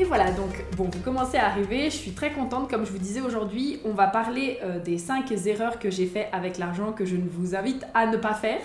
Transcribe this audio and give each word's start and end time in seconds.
Et 0.00 0.04
voilà, 0.04 0.30
donc 0.30 0.64
bon, 0.76 0.84
vous 0.84 1.00
commencez 1.00 1.38
à 1.38 1.46
arriver, 1.46 1.86
je 1.86 1.96
suis 1.96 2.12
très 2.12 2.30
contente, 2.30 2.70
comme 2.70 2.86
je 2.86 2.92
vous 2.92 2.98
disais 2.98 3.20
aujourd'hui, 3.20 3.80
on 3.84 3.94
va 3.94 4.06
parler 4.06 4.60
euh, 4.62 4.78
des 4.78 4.96
5 4.96 5.28
erreurs 5.44 5.80
que 5.80 5.90
j'ai 5.90 6.06
fait 6.06 6.28
avec 6.30 6.56
l'argent 6.56 6.92
que 6.92 7.04
je 7.04 7.16
ne 7.16 7.28
vous 7.28 7.56
invite 7.56 7.84
à 7.94 8.06
ne 8.06 8.16
pas 8.16 8.34
faire. 8.34 8.60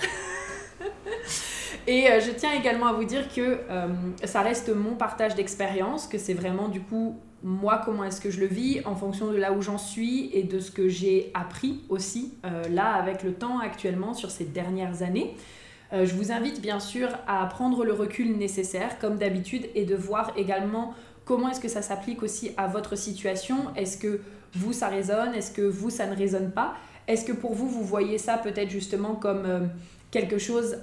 Et 1.88 2.08
euh, 2.08 2.20
je 2.20 2.30
tiens 2.30 2.52
également 2.54 2.86
à 2.86 2.94
vous 2.94 3.04
dire 3.04 3.28
que 3.34 3.62
euh, 3.68 3.88
ça 4.24 4.42
reste 4.42 4.70
mon 4.70 4.94
partage 4.94 5.34
d'expérience, 5.34 6.06
que 6.06 6.20
c'est 6.20 6.36
vraiment 6.36 6.68
du 6.68 6.82
coup 6.82 7.18
moi 7.42 7.82
comment 7.84 8.04
est-ce 8.04 8.22
que 8.22 8.30
je 8.30 8.40
le 8.40 8.46
vis 8.46 8.82
en 8.86 8.96
fonction 8.96 9.32
de 9.32 9.36
là 9.36 9.54
où 9.54 9.62
j'en 9.64 9.80
suis 9.80 10.30
et 10.34 10.44
de 10.44 10.60
ce 10.60 10.70
que 10.70 10.88
j'ai 10.88 11.32
appris 11.34 11.82
aussi 11.90 12.36
là 12.70 12.94
avec 12.94 13.22
le 13.22 13.34
temps 13.34 13.60
actuellement 13.60 14.14
sur 14.14 14.32
ces 14.32 14.46
dernières 14.46 15.02
années. 15.02 15.36
je 15.92 16.14
vous 16.16 16.32
invite 16.32 16.62
bien 16.62 16.80
sûr 16.80 17.10
à 17.28 17.46
prendre 17.48 17.84
le 17.84 17.92
recul 17.92 18.38
nécessaire 18.38 18.98
comme 18.98 19.18
d'habitude 19.18 19.68
et 19.76 19.84
de 19.84 19.94
voir 19.94 20.32
également 20.38 20.94
Comment 21.26 21.50
est-ce 21.50 21.60
que 21.60 21.70
ça 21.70 21.82
s'applique 21.82 22.22
aussi 22.24 22.52
à 22.58 22.68
votre 22.68 22.98
situation? 22.98 23.74
Est-ce 23.76 23.98
que 23.98 24.22
vous, 24.54 24.74
ça 24.74 24.90
résonne? 24.90 25.34
Est-ce 25.34 25.52
que 25.52 25.62
vous, 25.62 25.90
ça 25.90 26.06
ne 26.06 26.16
résonne 26.16 26.52
pas? 26.52 26.76
Est-ce 27.08 27.26
que 27.26 27.32
pour 27.32 27.54
vous, 27.54 27.68
vous 27.68 27.84
voyez 27.84 28.18
ça 28.18 28.38
peut-être 28.38 28.70
justement 28.70 29.16
comme 29.16 29.46
euh, 29.46 29.60
quelque 30.12 30.38
chose 30.38 30.78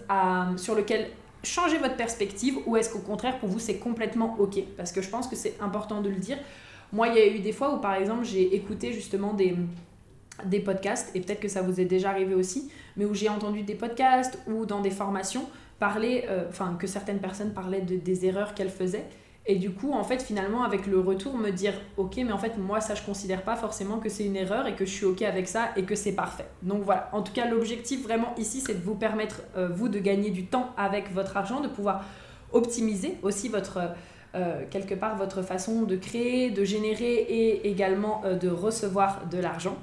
sur 0.57 0.75
lequel 0.75 1.09
changer 1.43 1.79
votre 1.79 1.97
perspective 1.97 2.59
ou 2.67 2.77
est-ce 2.77 2.91
qu'au 2.91 2.99
contraire, 2.99 3.39
pour 3.39 3.49
vous, 3.49 3.59
c'est 3.59 3.79
complètement 3.79 4.37
OK? 4.39 4.63
Parce 4.77 4.93
que 4.93 5.03
je 5.03 5.09
pense 5.09 5.27
que 5.27 5.37
c'est 5.37 5.55
important 5.61 6.01
de 6.01 6.09
le 6.09 6.17
dire. 6.17 6.39
Moi, 6.93 7.09
il 7.09 7.15
y 7.15 7.19
a 7.19 7.27
eu 7.27 7.39
des 7.39 7.53
fois 7.53 7.75
où, 7.75 7.79
par 7.79 7.95
exemple, 7.95 8.25
j'ai 8.25 8.55
écouté 8.55 8.93
justement 8.93 9.35
des, 9.35 9.57
podcasts, 10.61 11.15
et 11.15 11.21
peut-être 11.21 11.41
que 11.41 11.49
ça 11.49 11.63
vous 11.63 11.81
est 11.81 11.85
déjà 11.85 12.11
arrivé 12.11 12.35
aussi, 12.35 12.71
mais 12.97 13.05
où 13.05 13.15
j'ai 13.15 13.29
entendu 13.29 13.63
des 13.63 13.75
podcasts 13.75 14.39
ou 14.49 14.67
dans 14.67 14.81
des 14.81 14.91
formations 14.91 15.45
parler, 15.79 16.25
euh, 16.29 16.45
enfin, 16.49 16.77
que 16.79 16.87
certaines 16.87 17.21
personnes 17.21 17.55
parlaient 17.55 17.81
de, 17.81 17.97
des 17.97 18.27
erreurs 18.27 18.55
qu'elles 18.55 18.71
faisaient. 18.71 19.07
Et 19.51 19.57
du 19.57 19.73
coup, 19.73 19.93
en 19.93 20.05
fait, 20.05 20.23
finalement, 20.23 20.63
avec 20.63 20.87
le 20.87 21.01
retour, 21.01 21.37
me 21.37 21.51
dire, 21.51 21.75
ok, 21.97 22.19
mais 22.19 22.31
en 22.31 22.39
fait, 22.39 22.57
moi, 22.57 22.81
ça, 22.81 22.95
je 22.95 23.03
considère 23.03 23.43
pas 23.43 23.57
forcément 23.57 23.99
que 23.99 24.09
c'est 24.09 24.25
une 24.25 24.37
erreur 24.37 24.69
et 24.69 24.77
que 24.77 24.85
je 24.85 24.93
suis 24.93 25.05
ok 25.05 25.23
avec 25.23 25.49
ça 25.49 25.71
et 25.75 25.83
que 25.83 25.97
c'est 25.97 26.13
parfait. 26.13 26.47
Donc 26.63 26.85
voilà, 26.85 27.11
en 27.13 27.23
tout 27.23 27.33
cas, 27.33 27.51
l'objectif 27.51 28.01
vraiment 28.05 28.33
ici, 28.39 28.63
c'est 28.65 28.75
de 28.75 28.85
vous 28.85 28.95
permettre, 28.95 29.43
euh, 29.57 29.69
vous, 29.69 29.89
de 29.89 29.99
gagner 29.99 30.31
du 30.31 30.47
temps 30.47 30.71
avec 30.77 31.13
votre 31.13 31.37
argent, 31.37 31.61
de 31.61 31.67
pouvoir 31.67 32.05
optimiser 32.53 33.17
aussi 33.25 33.49
votre, 33.49 33.81
euh, 34.37 34.63
quelque 34.71 34.95
part, 34.95 35.17
votre 35.17 35.43
façon 35.43 35.83
de 35.83 35.97
créer, 35.97 36.51
de 36.51 36.63
générer 36.63 37.15
et 37.15 37.69
également 37.69 38.23
euh, 38.25 38.37
de 38.37 38.49
recevoir 38.49 39.27
de 39.33 39.39
l'argent. 39.39 39.77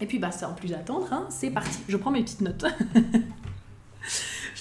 Et 0.00 0.06
puis, 0.06 0.20
bah, 0.20 0.30
sans 0.30 0.52
plus 0.52 0.74
attendre, 0.74 1.08
hein, 1.12 1.26
c'est 1.28 1.50
parti. 1.50 1.80
Je 1.88 1.96
prends 1.96 2.12
mes 2.12 2.22
petites 2.22 2.42
notes. 2.42 2.66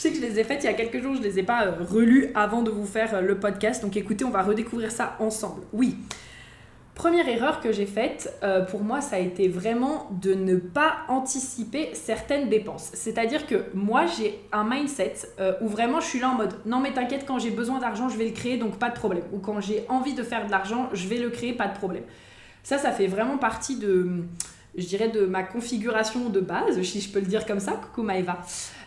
Je 0.02 0.08
sais 0.08 0.14
que 0.14 0.20
je 0.20 0.26
les 0.26 0.40
ai 0.40 0.44
faites 0.44 0.64
il 0.64 0.66
y 0.66 0.70
a 0.70 0.74
quelques 0.74 1.00
jours, 1.00 1.14
je 1.14 1.20
ne 1.20 1.24
les 1.26 1.38
ai 1.38 1.44
pas 1.44 1.68
euh, 1.68 1.74
relues 1.88 2.32
avant 2.34 2.64
de 2.64 2.72
vous 2.72 2.88
faire 2.88 3.14
euh, 3.14 3.22
le 3.22 3.38
podcast. 3.38 3.84
Donc 3.84 3.96
écoutez, 3.96 4.26
on 4.26 4.32
va 4.32 4.42
redécouvrir 4.42 4.90
ça 4.90 5.16
ensemble. 5.20 5.62
Oui. 5.74 5.96
Première 6.96 7.28
erreur 7.30 7.60
que 7.60 7.72
j'ai 7.72 7.86
faite, 7.86 8.34
euh, 8.42 8.66
pour 8.66 8.84
moi, 8.84 9.02
ça 9.02 9.18
a 9.18 9.20
été 9.20 9.48
vraiment 9.48 10.10
de 10.20 10.34
ne 10.34 10.56
pas 10.56 11.02
anticiper 11.08 11.92
certaines 11.94 12.50
dépenses. 12.50 12.90
C'est-à-dire 12.96 13.46
que 13.46 13.66
moi, 13.76 14.08
j'ai 14.08 14.40
un 14.52 14.68
mindset 14.68 15.18
où 15.62 15.68
vraiment 15.68 16.00
je 16.00 16.08
suis 16.08 16.20
là 16.20 16.30
en 16.30 16.36
mode 16.36 16.56
non 16.66 16.80
mais 16.80 16.94
t'inquiète, 16.94 17.26
quand 17.28 17.38
j'ai 17.38 17.52
besoin 17.52 17.78
d'argent, 17.78 18.10
je 18.10 18.18
vais 18.18 18.26
le 18.26 18.34
créer, 18.34 18.58
donc 18.58 18.80
pas 18.80 18.90
de 18.90 18.96
problème. 18.96 19.26
Ou 19.34 19.38
quand 19.38 19.62
j'ai 19.62 19.86
envie 19.88 20.16
de 20.16 20.24
faire 20.24 20.48
de 20.48 20.50
l'argent, 20.52 20.90
je 20.94 21.08
vais 21.08 21.18
le 21.18 21.30
créer, 21.30 21.54
pas 21.54 21.68
de 21.68 21.78
problème. 21.78 22.06
Ça, 22.64 22.80
ça 22.80 22.90
fait 22.92 23.06
vraiment 23.06 23.38
partie 23.38 23.76
de, 23.78 24.24
je 24.76 24.86
dirais, 24.88 25.10
de 25.10 25.28
ma 25.28 25.44
configuration 25.44 26.30
de 26.30 26.40
base, 26.40 26.82
si 26.82 27.02
je 27.02 27.12
peux 27.12 27.20
le 27.20 27.28
dire 27.28 27.46
comme 27.46 27.60
ça. 27.60 27.74
Coucou 27.74 28.02
Maëva. 28.02 28.40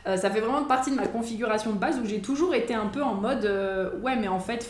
Euh, 0.06 0.18
ça 0.18 0.30
fait 0.30 0.40
vraiment 0.40 0.64
partie 0.64 0.90
de 0.90 0.96
ma 0.96 1.06
configuration 1.06 1.72
de 1.72 1.78
base 1.78 1.98
où 1.98 2.04
j'ai 2.04 2.20
toujours 2.20 2.54
été 2.54 2.74
un 2.74 2.86
peu 2.86 3.02
en 3.02 3.14
mode 3.14 3.46
euh, 3.46 3.98
ouais 4.02 4.16
mais 4.16 4.28
en 4.28 4.38
fait 4.38 4.68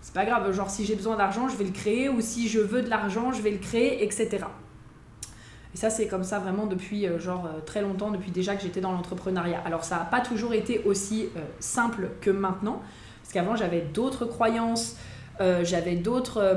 c'est 0.00 0.12
pas 0.12 0.24
grave 0.24 0.50
genre 0.52 0.70
si 0.70 0.84
j'ai 0.84 0.96
besoin 0.96 1.16
d'argent 1.16 1.48
je 1.48 1.56
vais 1.56 1.64
le 1.64 1.70
créer 1.70 2.08
ou 2.08 2.20
si 2.20 2.48
je 2.48 2.58
veux 2.58 2.82
de 2.82 2.90
l'argent 2.90 3.30
je 3.30 3.42
vais 3.42 3.52
le 3.52 3.58
créer 3.58 4.02
etc 4.02 4.38
et 5.72 5.76
ça 5.76 5.88
c'est 5.88 6.08
comme 6.08 6.24
ça 6.24 6.40
vraiment 6.40 6.66
depuis 6.66 7.06
euh, 7.06 7.20
genre 7.20 7.48
très 7.64 7.80
longtemps 7.80 8.10
depuis 8.10 8.32
déjà 8.32 8.56
que 8.56 8.62
j'étais 8.62 8.80
dans 8.80 8.90
l'entrepreneuriat. 8.90 9.62
Alors 9.64 9.84
ça 9.84 9.98
n'a 9.98 10.04
pas 10.04 10.20
toujours 10.20 10.52
été 10.52 10.82
aussi 10.84 11.28
simple 11.60 12.10
que 12.20 12.30
maintenant 12.30 12.82
parce 13.22 13.32
qu'avant 13.32 13.54
j'avais 13.54 13.82
d'autres 13.82 14.24
croyances 14.24 14.96
j'avais 15.62 15.96
d'autres 15.96 16.56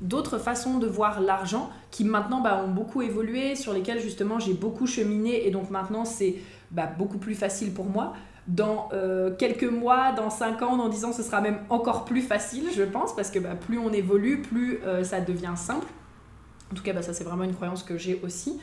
d'autres 0.00 0.38
façons 0.38 0.78
de 0.78 0.86
voir 0.88 1.20
l'argent 1.20 1.70
qui 1.92 2.02
maintenant 2.02 2.40
bah, 2.40 2.60
ont 2.66 2.72
beaucoup 2.72 3.02
évolué, 3.02 3.54
sur 3.54 3.72
lesquelles 3.72 4.00
justement 4.00 4.40
j'ai 4.40 4.52
beaucoup 4.52 4.88
cheminé 4.88 5.46
et 5.46 5.52
donc 5.52 5.70
maintenant 5.70 6.04
c'est 6.04 6.34
bah, 6.74 6.90
beaucoup 6.98 7.18
plus 7.18 7.34
facile 7.34 7.72
pour 7.72 7.86
moi. 7.86 8.14
Dans 8.46 8.90
euh, 8.92 9.34
quelques 9.34 9.64
mois, 9.64 10.12
dans 10.12 10.28
5 10.28 10.60
ans, 10.62 10.76
dans 10.76 10.88
10 10.88 11.04
ans, 11.06 11.12
ce 11.12 11.22
sera 11.22 11.40
même 11.40 11.60
encore 11.70 12.04
plus 12.04 12.20
facile, 12.20 12.64
je 12.74 12.82
pense, 12.82 13.16
parce 13.16 13.30
que 13.30 13.38
bah, 13.38 13.54
plus 13.54 13.78
on 13.78 13.90
évolue, 13.92 14.42
plus 14.42 14.80
euh, 14.84 15.02
ça 15.02 15.20
devient 15.20 15.54
simple. 15.56 15.86
En 16.70 16.74
tout 16.74 16.82
cas, 16.82 16.92
bah, 16.92 17.02
ça 17.02 17.14
c'est 17.14 17.24
vraiment 17.24 17.44
une 17.44 17.54
croyance 17.54 17.82
que 17.82 17.96
j'ai 17.96 18.20
aussi. 18.22 18.60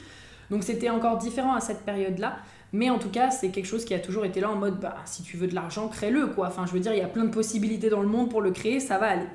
Donc 0.52 0.64
c'était 0.64 0.90
encore 0.90 1.18
différent 1.18 1.56
à 1.56 1.62
cette 1.62 1.82
période-là. 1.82 2.38
Mais 2.74 2.90
en 2.90 3.00
tout 3.00 3.10
cas, 3.10 3.32
c'est 3.32 3.50
quelque 3.50 3.66
chose 3.66 3.84
qui 3.84 3.94
a 3.94 4.00
toujours 4.00 4.24
été 4.24 4.40
là 4.40 4.50
en 4.50 4.56
mode, 4.56 4.80
bah, 4.80 4.96
si 5.06 5.24
tu 5.24 5.36
veux 5.36 5.48
de 5.48 5.56
l'argent, 5.56 5.88
crée-le, 5.88 6.28
quoi. 6.28 6.48
Enfin, 6.48 6.66
je 6.66 6.72
veux 6.72 6.80
dire, 6.80 6.94
il 6.94 7.00
y 7.00 7.04
a 7.04 7.08
plein 7.08 7.26
de 7.26 7.32
possibilités 7.32 7.90
dans 7.90 8.02
le 8.02 8.08
monde 8.08 8.30
pour 8.30 8.42
le 8.42 8.52
créer, 8.52 8.80
ça 8.80 8.98
va 8.98 9.08
aller. 9.08 9.28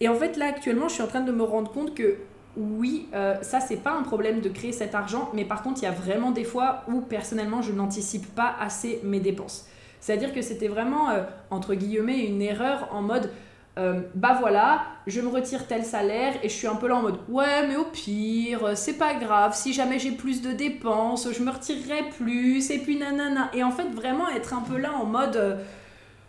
Et 0.00 0.08
en 0.08 0.14
fait, 0.14 0.36
là, 0.36 0.46
actuellement, 0.46 0.88
je 0.88 0.94
suis 0.94 1.02
en 1.02 1.06
train 1.06 1.20
de 1.20 1.30
me 1.30 1.42
rendre 1.42 1.70
compte 1.70 1.94
que 1.94 2.16
oui, 2.56 3.08
euh, 3.14 3.36
ça 3.42 3.60
c'est 3.60 3.76
pas 3.76 3.92
un 3.92 4.02
problème 4.02 4.40
de 4.40 4.48
créer 4.48 4.72
cet 4.72 4.94
argent, 4.94 5.30
mais 5.34 5.44
par 5.44 5.62
contre 5.62 5.82
il 5.82 5.84
y 5.84 5.88
a 5.88 5.92
vraiment 5.92 6.30
des 6.30 6.44
fois 6.44 6.84
où 6.88 7.00
personnellement 7.00 7.62
je 7.62 7.72
n'anticipe 7.72 8.32
pas 8.34 8.54
assez 8.60 9.00
mes 9.02 9.20
dépenses. 9.20 9.66
C'est-à-dire 10.00 10.32
que 10.32 10.42
c'était 10.42 10.68
vraiment 10.68 11.10
euh, 11.10 11.22
entre 11.50 11.74
guillemets 11.74 12.24
une 12.24 12.42
erreur 12.42 12.88
en 12.92 13.02
mode 13.02 13.30
euh, 13.76 14.02
bah 14.14 14.36
voilà, 14.38 14.84
je 15.08 15.20
me 15.20 15.26
retire 15.26 15.66
tel 15.66 15.84
salaire 15.84 16.34
et 16.44 16.48
je 16.48 16.54
suis 16.54 16.68
un 16.68 16.76
peu 16.76 16.86
là 16.86 16.94
en 16.94 17.02
mode 17.02 17.18
ouais 17.28 17.66
mais 17.66 17.74
au 17.74 17.86
pire 17.86 18.76
c'est 18.76 18.98
pas 18.98 19.14
grave, 19.14 19.56
si 19.56 19.72
jamais 19.72 19.98
j'ai 19.98 20.12
plus 20.12 20.40
de 20.42 20.52
dépenses 20.52 21.28
je 21.32 21.42
me 21.42 21.50
retirerai 21.50 22.10
plus 22.16 22.70
et 22.70 22.78
puis 22.78 22.96
nanana 22.96 23.50
et 23.52 23.64
en 23.64 23.72
fait 23.72 23.88
vraiment 23.88 24.28
être 24.28 24.54
un 24.54 24.60
peu 24.60 24.76
là 24.78 24.92
en 24.94 25.06
mode 25.06 25.58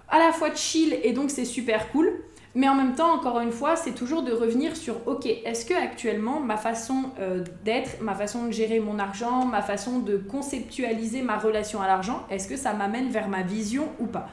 à 0.09 0.17
la 0.17 0.31
fois 0.31 0.55
chill 0.55 0.97
et 1.03 1.13
donc 1.13 1.29
c'est 1.29 1.45
super 1.45 1.91
cool 1.91 2.11
mais 2.55 2.69
en 2.69 2.75
même 2.75 2.95
temps, 2.95 3.13
encore 3.13 3.41
une 3.41 3.51
fois, 3.51 3.75
c'est 3.75 3.91
toujours 3.91 4.23
de 4.23 4.31
revenir 4.31 4.77
sur, 4.77 5.05
ok, 5.07 5.25
est-ce 5.25 5.65
que 5.65 5.73
actuellement 5.73 6.39
ma 6.39 6.55
façon 6.55 7.11
euh, 7.19 7.43
d'être, 7.65 8.01
ma 8.01 8.15
façon 8.15 8.45
de 8.45 8.51
gérer 8.51 8.79
mon 8.79 8.97
argent, 8.97 9.45
ma 9.45 9.61
façon 9.61 9.99
de 9.99 10.15
conceptualiser 10.15 11.21
ma 11.21 11.37
relation 11.37 11.81
à 11.81 11.87
l'argent, 11.87 12.25
est-ce 12.29 12.47
que 12.47 12.55
ça 12.55 12.73
m'amène 12.73 13.09
vers 13.09 13.27
ma 13.27 13.43
vision 13.43 13.89
ou 13.99 14.05
pas? 14.05 14.29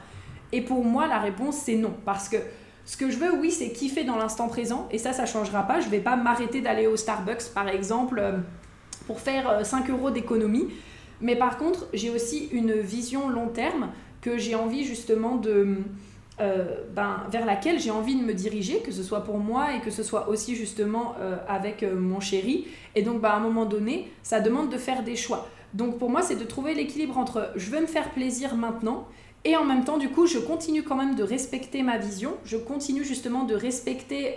Et 0.53 0.61
pour 0.61 0.85
moi, 0.85 1.05
la 1.07 1.19
réponse, 1.19 1.57
c'est 1.57 1.75
non. 1.75 1.93
Parce 2.05 2.29
que 2.29 2.37
ce 2.85 2.95
que 2.95 3.09
je 3.09 3.17
veux, 3.17 3.35
oui, 3.35 3.51
c'est 3.51 3.73
kiffer 3.73 4.05
dans 4.05 4.15
l'instant 4.15 4.47
présent, 4.47 4.87
et 4.89 4.99
ça, 4.99 5.11
ça 5.11 5.25
changera 5.25 5.63
pas. 5.63 5.81
Je 5.81 5.89
vais 5.89 5.99
pas 5.99 6.15
m'arrêter 6.15 6.61
d'aller 6.61 6.87
au 6.87 6.95
Starbucks, 6.95 7.53
par 7.53 7.67
exemple, 7.67 8.19
euh, 8.19 8.37
pour 9.05 9.19
faire 9.19 9.65
5 9.65 9.89
euh, 9.89 9.93
euros 9.93 10.11
d'économie. 10.11 10.69
Mais 11.19 11.35
par 11.35 11.57
contre, 11.57 11.87
j'ai 11.93 12.09
aussi 12.09 12.47
une 12.53 12.73
vision 12.73 13.27
long 13.27 13.47
terme 13.47 13.89
que 14.21 14.37
j'ai 14.37 14.55
envie 14.55 14.85
justement 14.85 15.35
de 15.35 15.79
euh, 16.41 16.65
ben, 16.95 17.27
vers 17.29 17.45
laquelle 17.45 17.79
j'ai 17.79 17.91
envie 17.91 18.15
de 18.15 18.23
me 18.23 18.33
diriger, 18.33 18.79
que 18.79 18.91
ce 18.91 19.03
soit 19.03 19.23
pour 19.23 19.37
moi 19.37 19.75
et 19.75 19.81
que 19.81 19.91
ce 19.91 20.01
soit 20.01 20.29
aussi 20.29 20.55
justement 20.55 21.13
euh, 21.19 21.37
avec 21.47 21.83
euh, 21.83 21.95
mon 21.95 22.19
chéri. 22.19 22.65
Et 22.95 23.03
donc, 23.03 23.21
ben, 23.21 23.29
à 23.29 23.35
un 23.35 23.39
moment 23.39 23.65
donné, 23.65 24.11
ça 24.23 24.39
demande 24.39 24.71
de 24.71 24.77
faire 24.77 25.03
des 25.03 25.15
choix. 25.15 25.47
Donc, 25.75 25.99
pour 25.99 26.09
moi, 26.09 26.23
c'est 26.23 26.35
de 26.35 26.43
trouver 26.43 26.73
l'équilibre 26.73 27.19
entre 27.19 27.51
je 27.55 27.69
veux 27.69 27.81
me 27.81 27.85
faire 27.85 28.09
plaisir 28.11 28.55
maintenant 28.55 29.07
et 29.45 29.55
en 29.55 29.63
même 29.63 29.83
temps, 29.83 29.99
du 29.99 30.09
coup, 30.09 30.25
je 30.25 30.39
continue 30.39 30.81
quand 30.81 30.95
même 30.95 31.13
de 31.13 31.23
respecter 31.23 31.83
ma 31.83 31.97
vision. 31.97 32.31
Je 32.45 32.57
continue 32.57 33.03
justement 33.03 33.43
de 33.43 33.53
respecter 33.53 34.35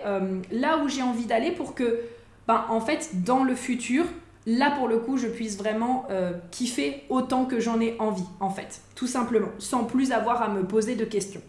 là 0.51 0.83
où 0.83 0.89
j'ai 0.89 1.01
envie 1.01 1.25
d'aller 1.25 1.51
pour 1.51 1.75
que, 1.75 2.01
ben, 2.45 2.65
en 2.69 2.81
fait, 2.81 3.23
dans 3.23 3.45
le 3.45 3.55
futur, 3.55 4.03
là 4.45 4.69
pour 4.71 4.89
le 4.89 4.97
coup, 4.97 5.15
je 5.17 5.27
puisse 5.27 5.57
vraiment 5.57 6.05
kiffer 6.51 7.03
autant 7.09 7.45
que 7.45 7.61
j'en 7.61 7.79
ai 7.79 7.95
envie, 7.99 8.27
en 8.41 8.49
fait, 8.49 8.81
tout 8.95 9.07
simplement, 9.07 9.49
sans 9.59 9.85
plus 9.85 10.11
avoir 10.11 10.41
à 10.41 10.49
me 10.49 10.63
poser 10.63 10.95
de 10.95 11.05
questions. 11.05 11.41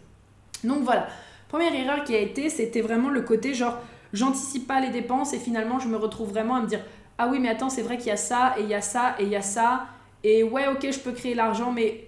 Donc 0.63 0.83
voilà, 0.83 1.07
première 1.47 1.73
erreur 1.73 2.03
qui 2.03 2.15
a 2.15 2.19
été, 2.19 2.49
c'était 2.49 2.81
vraiment 2.81 3.09
le 3.09 3.21
côté 3.21 3.53
genre, 3.53 3.77
j'anticipe 4.13 4.67
pas 4.67 4.79
les 4.79 4.89
dépenses 4.89 5.33
et 5.33 5.39
finalement 5.39 5.79
je 5.79 5.87
me 5.87 5.97
retrouve 5.97 6.29
vraiment 6.29 6.55
à 6.55 6.61
me 6.61 6.67
dire, 6.67 6.81
ah 7.17 7.27
oui 7.29 7.39
mais 7.39 7.49
attends, 7.49 7.69
c'est 7.69 7.81
vrai 7.81 7.97
qu'il 7.97 8.07
y 8.07 8.11
a 8.11 8.17
ça 8.17 8.55
et 8.57 8.63
il 8.63 8.69
y 8.69 8.75
a 8.75 8.81
ça 8.81 9.15
et 9.19 9.23
il 9.23 9.29
y 9.29 9.35
a 9.35 9.41
ça, 9.41 9.87
et 10.23 10.43
ouais 10.43 10.67
ok 10.67 10.87
je 10.91 10.99
peux 10.99 11.11
créer 11.11 11.33
l'argent, 11.33 11.71
mais 11.71 12.07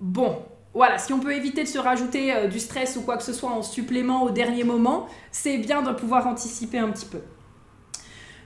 bon, 0.00 0.42
voilà, 0.72 0.98
si 0.98 1.12
on 1.12 1.18
peut 1.18 1.34
éviter 1.34 1.62
de 1.62 1.68
se 1.68 1.78
rajouter 1.78 2.32
euh, 2.32 2.46
du 2.46 2.60
stress 2.60 2.96
ou 2.96 3.02
quoi 3.02 3.16
que 3.16 3.24
ce 3.24 3.32
soit 3.32 3.50
en 3.50 3.62
supplément 3.62 4.22
au 4.22 4.30
dernier 4.30 4.64
moment, 4.64 5.08
c'est 5.32 5.58
bien 5.58 5.82
de 5.82 5.92
pouvoir 5.92 6.26
anticiper 6.26 6.78
un 6.78 6.90
petit 6.90 7.06
peu. 7.06 7.20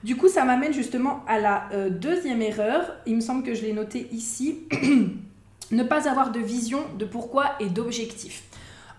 Du 0.05 0.17
coup, 0.17 0.29
ça 0.29 0.45
m'amène 0.45 0.73
justement 0.73 1.25
à 1.27 1.39
la 1.39 1.69
euh, 1.73 1.91
deuxième 1.91 2.43
erreur. 2.43 2.95
Il 3.07 3.17
me 3.17 3.21
semble 3.21 3.43
que 3.43 3.55
je 3.55 3.63
l'ai 3.63 3.73
noté 3.73 4.09
ici. 4.13 4.61
ne 5.71 5.83
pas 5.83 6.09
avoir 6.09 6.31
de 6.31 6.41
vision, 6.41 6.81
de 6.99 7.05
pourquoi 7.05 7.53
et 7.61 7.69
d'objectif. 7.69 8.43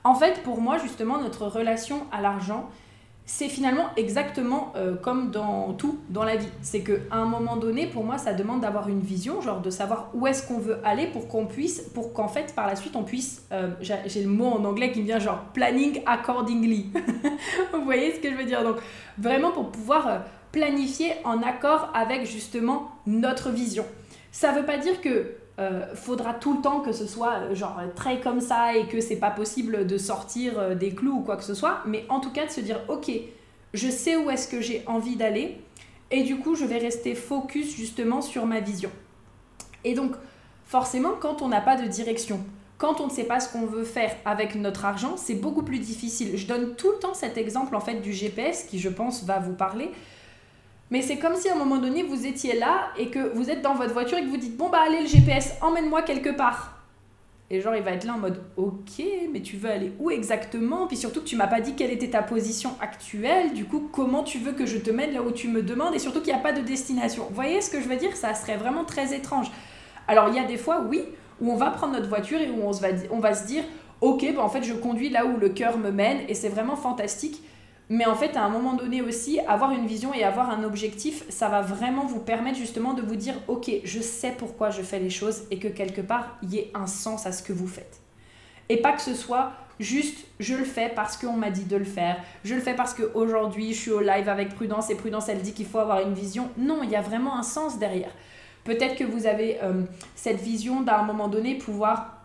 En 0.06 0.13
fait, 0.13 0.44
pour 0.44 0.62
moi, 0.62 0.78
justement, 0.78 1.18
notre 1.18 1.48
relation 1.48 2.06
à 2.12 2.22
l'argent, 2.22 2.69
c'est 3.25 3.50
finalement 3.50 3.88
exactement 3.98 4.72
euh, 4.75 4.94
comme 4.96 5.31
dans 5.31 5.74
tout 5.74 5.98
dans 6.10 6.24
la 6.24 6.36
vie. 6.36 6.48
C'est 6.62 6.81
qu'à 6.84 6.94
un 7.10 7.25
moment 7.25 7.57
donné, 7.57 7.88
pour 7.88 8.04
moi, 8.04 8.19
ça 8.19 8.36
demande 8.36 8.62
d'avoir 8.62 8.88
une 8.88 9.00
vision, 9.00 9.42
genre 9.42 9.62
de 9.62 9.72
savoir 9.72 10.12
où 10.13 10.28
est-ce 10.28 10.48
qu'on 10.48 10.60
veut 10.60 10.78
aller 10.84 11.07
pour 11.07 11.28
qu'on 11.28 11.48
puisse, 11.48 11.81
pour 11.81 12.13
qu'en 12.13 12.28
fait, 12.28 12.54
par 12.54 12.68
la 12.68 12.75
suite, 12.75 12.96
on 12.96 13.02
puisse, 13.02 13.48
euh, 13.52 13.72
j'ai 13.81 14.22
le 14.22 14.30
mot 14.30 14.46
en 14.46 14.63
anglais 14.63 14.92
qui 14.92 15.00
me 15.00 15.06
vient 15.06 15.18
genre 15.18 15.40
planning 15.56 16.04
accordingly. 16.06 16.92
Vous 17.74 17.84
voyez 17.84 18.13
ce 18.13 18.19
que 18.19 18.30
je 18.30 18.36
veux 18.36 18.46
dire? 18.46 18.63
Donc, 18.63 18.75
vraiment 19.18 19.52
pour 19.52 19.72
pouvoir 19.72 20.07
euh, 20.07 20.19
planifier 20.52 21.13
en 21.24 21.42
accord 21.42 21.90
avec 21.96 22.28
justement 22.28 22.92
notre 23.07 23.50
vision. 23.50 23.86
Ça 24.31 24.52
ne 24.52 24.60
veut 24.60 24.66
pas 24.68 24.78
dire 24.78 25.02
que 25.02 25.31
euh, 25.57 25.96
faudra 25.96 26.34
tout 26.34 26.57
le 26.57 26.62
temps 26.62 26.81
que 26.81 26.92
ce 26.92 27.07
soit 27.07 27.36
euh, 27.36 27.56
genre 27.56 27.80
très 27.96 28.19
comme 28.19 28.42
ça 28.42 28.75
et 28.75 28.88
que 28.88 29.00
c'est 29.00 29.16
pas 29.16 29.31
possible 29.31 29.88
de 29.88 29.98
sortir 29.98 30.60
euh, 30.60 30.75
des 30.75 30.94
clous 30.94 31.19
ou 31.19 31.22
quoi 31.22 31.38
que 31.38 31.46
ce 31.46 31.54
soit, 31.54 31.80
mais 31.86 32.06
en 32.10 32.19
tout 32.19 32.31
cas 32.31 32.46
de 32.46 32.52
se 32.52 32.60
dire 32.60 32.81
ok, 32.90 33.10
je 33.74 33.90
sais 33.90 34.18
où 34.18 34.30
est-ce 34.30 34.50
que 34.50 34.60
j'ai 34.60 34.84
envie 34.86 35.16
d'aller 35.16 35.57
et 36.12 36.24
du 36.24 36.40
coup 36.40 36.56
je 36.56 36.66
vais 36.66 36.78
rester 36.78 37.16
focus 37.16 37.74
justement 37.74 38.22
sur 38.22 38.46
ma 38.46 38.60
vision. 38.60 38.92
Et 39.86 39.94
donc 39.94 40.12
forcément 40.66 41.13
quand 41.18 41.42
on 41.42 41.48
n'a 41.48 41.62
pas 41.62 41.78
de 41.78 41.88
direction, 41.88 42.44
quand 42.78 43.00
on 43.00 43.07
ne 43.07 43.12
sait 43.12 43.24
pas 43.24 43.40
ce 43.40 43.50
qu'on 43.50 43.66
veut 43.66 43.86
faire 43.86 44.13
avec 44.25 44.56
notre 44.56 44.84
argent, 44.84 45.16
c'est 45.16 45.36
beaucoup 45.36 45.63
plus 45.63 45.80
difficile. 45.80 46.36
Je 46.36 46.48
donne 46.48 46.75
tout 46.75 46.92
le 46.92 47.00
temps 47.00 47.13
cet 47.13 47.38
exemple 47.38 47.78
en 47.78 47.80
fait 47.80 48.02
du 48.02 48.12
GPS 48.12 48.63
qui 48.63 48.78
je 48.80 48.90
pense 48.90 49.24
va 49.24 49.40
vous 49.40 49.54
parler. 49.54 49.90
Mais 50.92 51.02
c'est 51.02 51.18
comme 51.18 51.36
si 51.36 51.50
à 51.50 51.54
un 51.54 51.58
moment 51.58 51.78
donné, 51.78 52.04
vous 52.04 52.26
étiez 52.26 52.58
là 52.58 52.90
et 52.98 53.10
que 53.10 53.34
vous 53.34 53.50
êtes 53.50 53.62
dans 53.62 53.74
votre 53.74 53.94
voiture 53.94 54.18
et 54.18 54.24
que 54.24 54.30
vous 54.30 54.38
dites 54.38 54.56
Bon, 54.56 54.70
bah, 54.70 54.82
allez, 54.86 55.02
le 55.02 55.08
GPS, 55.08 55.56
emmène-moi 55.62 56.04
quelque 56.04 56.30
part. 56.30 56.72
Et 57.52 57.62
genre, 57.62 57.76
il 57.76 57.84
va 57.84 57.92
être 57.92 58.06
là 58.06 58.14
en 58.14 58.18
mode 58.18 58.42
Ok, 58.58 59.04
mais 59.32 59.42
tu 59.42 59.58
veux 59.58 59.70
aller 59.70 59.92
où 60.00 60.10
exactement? 60.10 60.88
Puis 60.88 60.98
surtout 60.98 61.22
que 61.22 61.26
tu 61.26 61.36
m'as 61.36 61.48
pas 61.48 61.62
dit 61.62 61.74
quelle 61.76 61.92
était 61.92 62.10
ta 62.10 62.24
position 62.24 62.72
actuelle. 62.80 63.54
Du 63.54 63.66
coup, 63.66 63.90
comment 63.92 64.24
tu 64.24 64.40
veux 64.40 64.52
que 64.52 64.66
je 64.66 64.78
te 64.78 64.90
mène 64.90 65.14
là 65.14 65.22
où 65.22 65.32
tu 65.32 65.48
me 65.48 65.62
demandes 65.62 65.94
Et 65.96 66.00
surtout 66.00 66.22
qu'il 66.22 66.34
n'y 66.34 66.40
a 66.40 66.42
pas 66.42 66.54
de 66.54 66.62
destination. 66.62 67.26
Vous 67.30 67.36
voyez 67.36 67.62
ce 67.62 67.70
que 67.70 67.81
je 67.81 67.88
veux 67.88 67.98
dire? 67.98 68.16
Ça 68.16 68.34
serait 68.34 68.58
vraiment 68.58 68.84
très 68.84 69.16
étrange. 69.16 69.52
Alors, 70.08 70.30
il 70.30 70.36
y 70.36 70.40
a 70.40 70.44
des 70.44 70.58
fois, 70.58 70.86
oui, 70.88 71.04
où 71.42 71.52
on 71.52 71.56
va 71.56 71.72
prendre 71.72 71.94
notre 71.94 72.10
voiture 72.10 72.40
et 72.40 72.50
où 72.50 72.64
on, 72.64 72.72
va, 72.72 72.88
on 73.12 73.20
va 73.20 73.34
se 73.34 73.46
dire 73.46 73.64
Ok, 74.02 74.26
bah, 74.36 74.42
en 74.44 74.50
fait, 74.50 74.64
je 74.64 74.74
conduis 74.74 75.10
là 75.10 75.26
où 75.26 75.38
le 75.38 75.50
cœur 75.50 75.78
me 75.78 75.92
mène 75.92 76.20
et 76.28 76.34
c'est 76.34 76.50
vraiment 76.50 76.76
fantastique. 76.76 77.44
Mais 77.90 78.06
en 78.06 78.16
fait, 78.16 78.36
à 78.36 78.44
un 78.44 78.50
moment 78.50 78.74
donné 78.74 79.02
aussi, 79.02 79.40
avoir 79.42 79.72
une 79.72 79.86
vision 79.86 80.14
et 80.14 80.24
avoir 80.24 80.50
un 80.50 80.64
objectif, 80.64 81.24
ça 81.30 81.50
va 81.50 81.62
vraiment 81.62 82.06
vous 82.06 82.20
permettre 82.20 82.58
justement 82.58 82.94
de 82.94 83.02
vous 83.02 83.16
dire, 83.16 83.36
ok, 83.48 83.70
je 83.84 84.00
sais 84.00 84.34
pourquoi 84.38 84.72
je 84.72 84.82
fais 84.82 85.00
les 85.00 85.12
choses 85.12 85.44
et 85.52 85.60
que 85.60 85.68
quelque 85.68 86.02
part, 86.02 86.38
il 86.42 86.54
y 86.54 86.58
ait 86.58 86.72
un 86.74 86.88
sens 86.88 87.28
à 87.28 87.32
ce 87.32 87.44
que 87.44 87.54
vous 87.54 87.68
faites. 87.68 88.00
Et 88.70 88.78
pas 88.78 88.94
que 88.94 89.02
ce 89.02 89.14
soit 89.14 89.52
juste, 89.80 90.26
je 90.40 90.56
le 90.56 90.64
fais 90.64 90.92
parce 90.96 91.18
qu'on 91.18 91.34
m'a 91.34 91.52
dit 91.52 91.66
de 91.66 91.78
le 91.78 91.86
faire, 91.86 92.18
je 92.44 92.56
le 92.56 92.62
fais 92.62 92.74
parce 92.74 92.96
qu'aujourd'hui, 92.96 93.74
je 93.74 93.80
suis 93.80 93.92
au 93.92 94.02
live 94.02 94.30
avec 94.30 94.56
Prudence 94.56 94.90
et 94.90 94.96
Prudence, 94.96 95.30
elle 95.30 95.42
dit 95.42 95.54
qu'il 95.54 95.68
faut 95.68 95.80
avoir 95.80 96.02
une 96.02 96.14
vision. 96.14 96.50
Non, 96.58 96.81
il 96.81 96.90
y 96.90 96.96
a 96.96 97.02
vraiment 97.02 97.38
un 97.38 97.44
sens 97.44 97.78
derrière. 97.78 98.12
Peut-être 98.64 98.96
que 98.96 99.04
vous 99.04 99.28
avez 99.28 99.62
euh, 99.62 99.84
cette 100.16 100.42
vision 100.42 100.81
d'un 100.81 101.04
moment 101.04 101.28
donné 101.28 101.56
pouvoir 101.56 102.16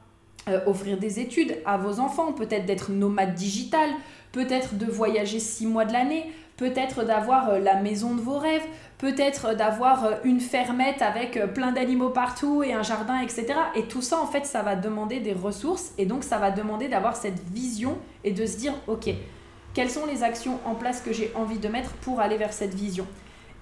euh, 0.48 0.60
offrir 0.66 0.96
des 0.96 1.20
études 1.20 1.58
à 1.66 1.76
vos 1.76 2.00
enfants, 2.00 2.32
peut-être 2.32 2.64
d'être 2.64 2.90
nomade 2.90 3.34
digital, 3.34 3.90
peut-être 4.32 4.76
de 4.76 4.86
voyager 4.86 5.40
six 5.40 5.66
mois 5.66 5.84
de 5.84 5.92
l'année, 5.92 6.26
peut-être 6.60 7.04
d'avoir 7.04 7.48
euh, 7.48 7.58
la 7.58 7.76
maison 7.76 8.14
de 8.14 8.20
vos 8.20 8.38
rêves, 8.38 8.64
peut-être 8.98 9.56
d'avoir 9.56 10.04
euh, 10.04 10.14
une 10.24 10.40
fermette 10.40 11.00
avec 11.00 11.38
euh, 11.38 11.46
plein 11.46 11.72
d'animaux 11.72 12.10
partout 12.10 12.62
et 12.62 12.74
un 12.74 12.82
jardin, 12.82 13.18
etc. 13.20 13.46
Et 13.74 13.84
tout 13.84 14.02
ça, 14.02 14.20
en 14.20 14.26
fait, 14.26 14.44
ça 14.44 14.60
va 14.60 14.76
demander 14.76 15.20
des 15.20 15.32
ressources 15.32 15.92
et 15.96 16.04
donc 16.04 16.22
ça 16.22 16.36
va 16.36 16.50
demander 16.50 16.88
d'avoir 16.88 17.16
cette 17.16 17.40
vision 17.48 17.96
et 18.24 18.32
de 18.32 18.44
se 18.44 18.58
dire, 18.58 18.74
ok, 18.88 19.08
quelles 19.72 19.90
sont 19.90 20.04
les 20.04 20.22
actions 20.22 20.58
en 20.66 20.74
place 20.74 21.00
que 21.00 21.14
j'ai 21.14 21.32
envie 21.34 21.58
de 21.58 21.68
mettre 21.68 21.92
pour 21.94 22.20
aller 22.20 22.36
vers 22.36 22.52
cette 22.52 22.74
vision? 22.74 23.06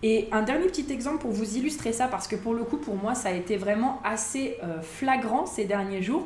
Et 0.03 0.29
un 0.32 0.43
dernier 0.43 0.67
petit 0.67 0.93
exemple 0.93 1.19
pour 1.19 1.31
vous 1.31 1.56
illustrer 1.56 1.93
ça, 1.93 2.09
parce 2.09 2.26
que 2.26 2.35
pour 2.35 2.55
le 2.55 2.65
coup, 2.65 2.79
pour 2.79 2.97
moi, 2.97 3.15
ça 3.15 3.29
a 3.31 3.32
été 3.32 3.56
vraiment 3.56 4.00
assez 4.05 4.56
flagrant 4.81 5.44
ces 5.44 5.65
derniers 5.65 6.03
jours. 6.03 6.25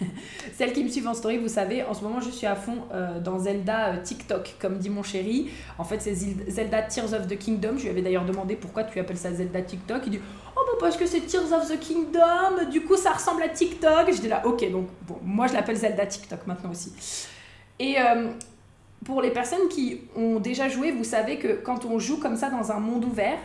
Celles 0.54 0.72
qui 0.72 0.84
me 0.84 0.88
suivent 0.88 1.08
en 1.08 1.14
story, 1.14 1.38
vous 1.38 1.48
savez, 1.48 1.82
en 1.84 1.94
ce 1.94 2.02
moment 2.02 2.20
je 2.20 2.30
suis 2.30 2.46
à 2.46 2.56
fond 2.56 2.78
euh, 2.92 3.20
dans 3.20 3.38
Zelda 3.38 3.88
euh, 3.88 4.02
TikTok, 4.02 4.56
comme 4.58 4.78
dit 4.78 4.90
mon 4.90 5.02
chéri. 5.02 5.50
En 5.78 5.84
fait, 5.84 6.00
c'est 6.00 6.14
Zelda 6.14 6.82
Tears 6.82 7.12
of 7.12 7.26
the 7.26 7.38
Kingdom. 7.38 7.76
Je 7.76 7.84
lui 7.84 7.90
avais 7.90 8.02
d'ailleurs 8.02 8.24
demandé 8.24 8.56
pourquoi 8.56 8.84
tu 8.84 8.98
appelles 8.98 9.18
ça 9.18 9.32
Zelda 9.32 9.62
TikTok. 9.62 10.02
Il 10.06 10.10
dit 10.10 10.20
Oh, 10.56 10.60
bah 10.66 10.78
parce 10.80 10.96
que 10.96 11.06
c'est 11.06 11.20
Tears 11.20 11.52
of 11.52 11.68
the 11.68 11.78
Kingdom, 11.78 12.70
du 12.70 12.82
coup 12.82 12.96
ça 12.96 13.12
ressemble 13.12 13.42
à 13.42 13.48
TikTok. 13.48 14.12
J'étais 14.12 14.28
là, 14.28 14.46
ok, 14.46 14.70
donc 14.70 14.88
bon, 15.06 15.18
moi 15.24 15.46
je 15.46 15.54
l'appelle 15.54 15.76
Zelda 15.76 16.06
TikTok 16.06 16.46
maintenant 16.46 16.70
aussi. 16.70 16.92
Et 17.78 17.96
euh, 17.98 18.28
pour 19.04 19.22
les 19.22 19.30
personnes 19.30 19.68
qui 19.68 20.02
ont 20.16 20.40
déjà 20.40 20.68
joué, 20.68 20.92
vous 20.92 21.04
savez 21.04 21.38
que 21.38 21.60
quand 21.62 21.84
on 21.86 21.98
joue 21.98 22.18
comme 22.18 22.36
ça 22.36 22.50
dans 22.50 22.72
un 22.72 22.80
monde 22.80 23.04
ouvert, 23.04 23.38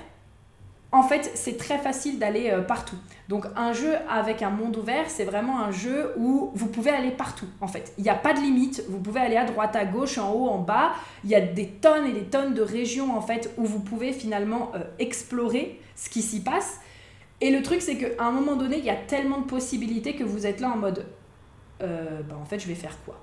en 0.95 1.03
fait, 1.03 1.29
c'est 1.35 1.57
très 1.57 1.77
facile 1.77 2.19
d'aller 2.19 2.51
euh, 2.51 2.61
partout. 2.61 2.95
Donc 3.27 3.47
un 3.57 3.73
jeu 3.73 3.95
avec 4.09 4.41
un 4.41 4.49
monde 4.49 4.77
ouvert, 4.77 5.09
c'est 5.09 5.25
vraiment 5.25 5.59
un 5.59 5.69
jeu 5.69 6.13
où 6.15 6.51
vous 6.53 6.67
pouvez 6.67 6.89
aller 6.89 7.11
partout, 7.11 7.47
en 7.59 7.67
fait. 7.67 7.93
Il 7.97 8.05
n'y 8.05 8.09
a 8.09 8.15
pas 8.15 8.33
de 8.33 8.39
limite, 8.39 8.81
vous 8.87 8.99
pouvez 8.99 9.19
aller 9.19 9.35
à 9.35 9.43
droite, 9.43 9.75
à 9.75 9.83
gauche, 9.83 10.17
en 10.17 10.31
haut, 10.31 10.47
en 10.47 10.59
bas. 10.59 10.93
Il 11.25 11.29
y 11.29 11.35
a 11.35 11.41
des 11.41 11.67
tonnes 11.67 12.07
et 12.07 12.13
des 12.13 12.23
tonnes 12.23 12.53
de 12.53 12.61
régions, 12.61 13.13
en 13.13 13.19
fait, 13.19 13.53
où 13.57 13.65
vous 13.65 13.81
pouvez 13.81 14.13
finalement 14.13 14.71
euh, 14.73 14.85
explorer 14.97 15.81
ce 15.97 16.09
qui 16.09 16.21
s'y 16.21 16.41
passe. 16.41 16.79
Et 17.41 17.51
le 17.51 17.61
truc, 17.61 17.81
c'est 17.81 17.97
qu'à 17.97 18.23
un 18.23 18.31
moment 18.31 18.55
donné, 18.55 18.77
il 18.77 18.85
y 18.85 18.89
a 18.89 18.95
tellement 18.95 19.41
de 19.41 19.47
possibilités 19.47 20.15
que 20.15 20.23
vous 20.23 20.45
êtes 20.47 20.61
là 20.61 20.69
en 20.69 20.77
mode, 20.77 21.05
euh, 21.81 22.21
bah, 22.21 22.37
en 22.41 22.45
fait, 22.45 22.59
je 22.59 22.67
vais 22.67 22.75
faire 22.75 22.97
quoi? 23.03 23.19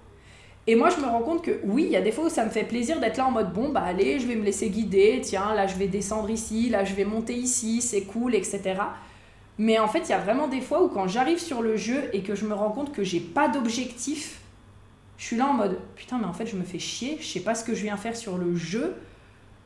Et 0.67 0.77
moi, 0.77 0.91
je 0.91 1.01
me 1.01 1.07
rends 1.07 1.23
compte 1.23 1.43
que 1.43 1.61
oui, 1.65 1.85
il 1.87 1.91
y 1.91 1.97
a 1.97 2.01
des 2.01 2.13
fois 2.13 2.27
où 2.27 2.29
ça 2.29 2.45
me 2.45 2.51
fait 2.51 2.63
plaisir 2.63 3.01
d'être 3.01 3.17
là 3.17 3.27
en 3.27 3.33
mode 3.33 3.53
bon, 3.53 3.71
bah 3.71 3.83
allez, 3.85 4.21
je 4.21 4.29
vais 4.29 4.37
me 4.37 4.45
laisser 4.45 4.71
guider, 4.71 5.21
tiens, 5.23 5.55
là 5.55 5.67
je 5.67 5.75
vais 5.75 5.89
descendre 5.89 6.31
ici, 6.31 6.69
là 6.69 6.85
je 6.85 6.95
vais 6.95 7.05
monter 7.05 7.35
ici, 7.35 7.81
c'est 7.81 8.03
cool, 8.03 8.35
etc. 8.37 8.75
Mais 9.59 9.79
en 9.81 9.89
fait, 9.89 10.01
il 10.01 10.11
y 10.11 10.15
a 10.15 10.19
vraiment 10.19 10.47
des 10.47 10.61
fois 10.61 10.83
où 10.85 10.89
quand 10.89 11.09
j'arrive 11.09 11.41
sur 11.41 11.63
le 11.63 11.77
jeu 11.77 12.09
et 12.13 12.23
que 12.23 12.37
je 12.37 12.47
me 12.47 12.55
rends 12.55 12.71
compte 12.71 12.93
que 12.93 13.03
j'ai 13.03 13.21
pas 13.21 13.49
d'objectif, 13.49 14.41
je 15.19 15.27
suis 15.27 15.37
là 15.37 15.49
en 15.49 15.53
mode 15.53 15.79
putain, 15.97 16.19
mais 16.19 16.27
en 16.27 16.33
fait, 16.33 16.47
je 16.47 16.57
me 16.57 16.63
fais 16.63 16.79
chier, 16.79 17.19
je 17.21 17.27
sais 17.27 17.41
pas 17.41 17.57
ce 17.57 17.65
que 17.65 17.75
je 17.75 17.83
viens 17.83 17.97
faire 17.97 18.17
sur 18.17 18.39
le 18.39 18.55
jeu, 18.55 18.95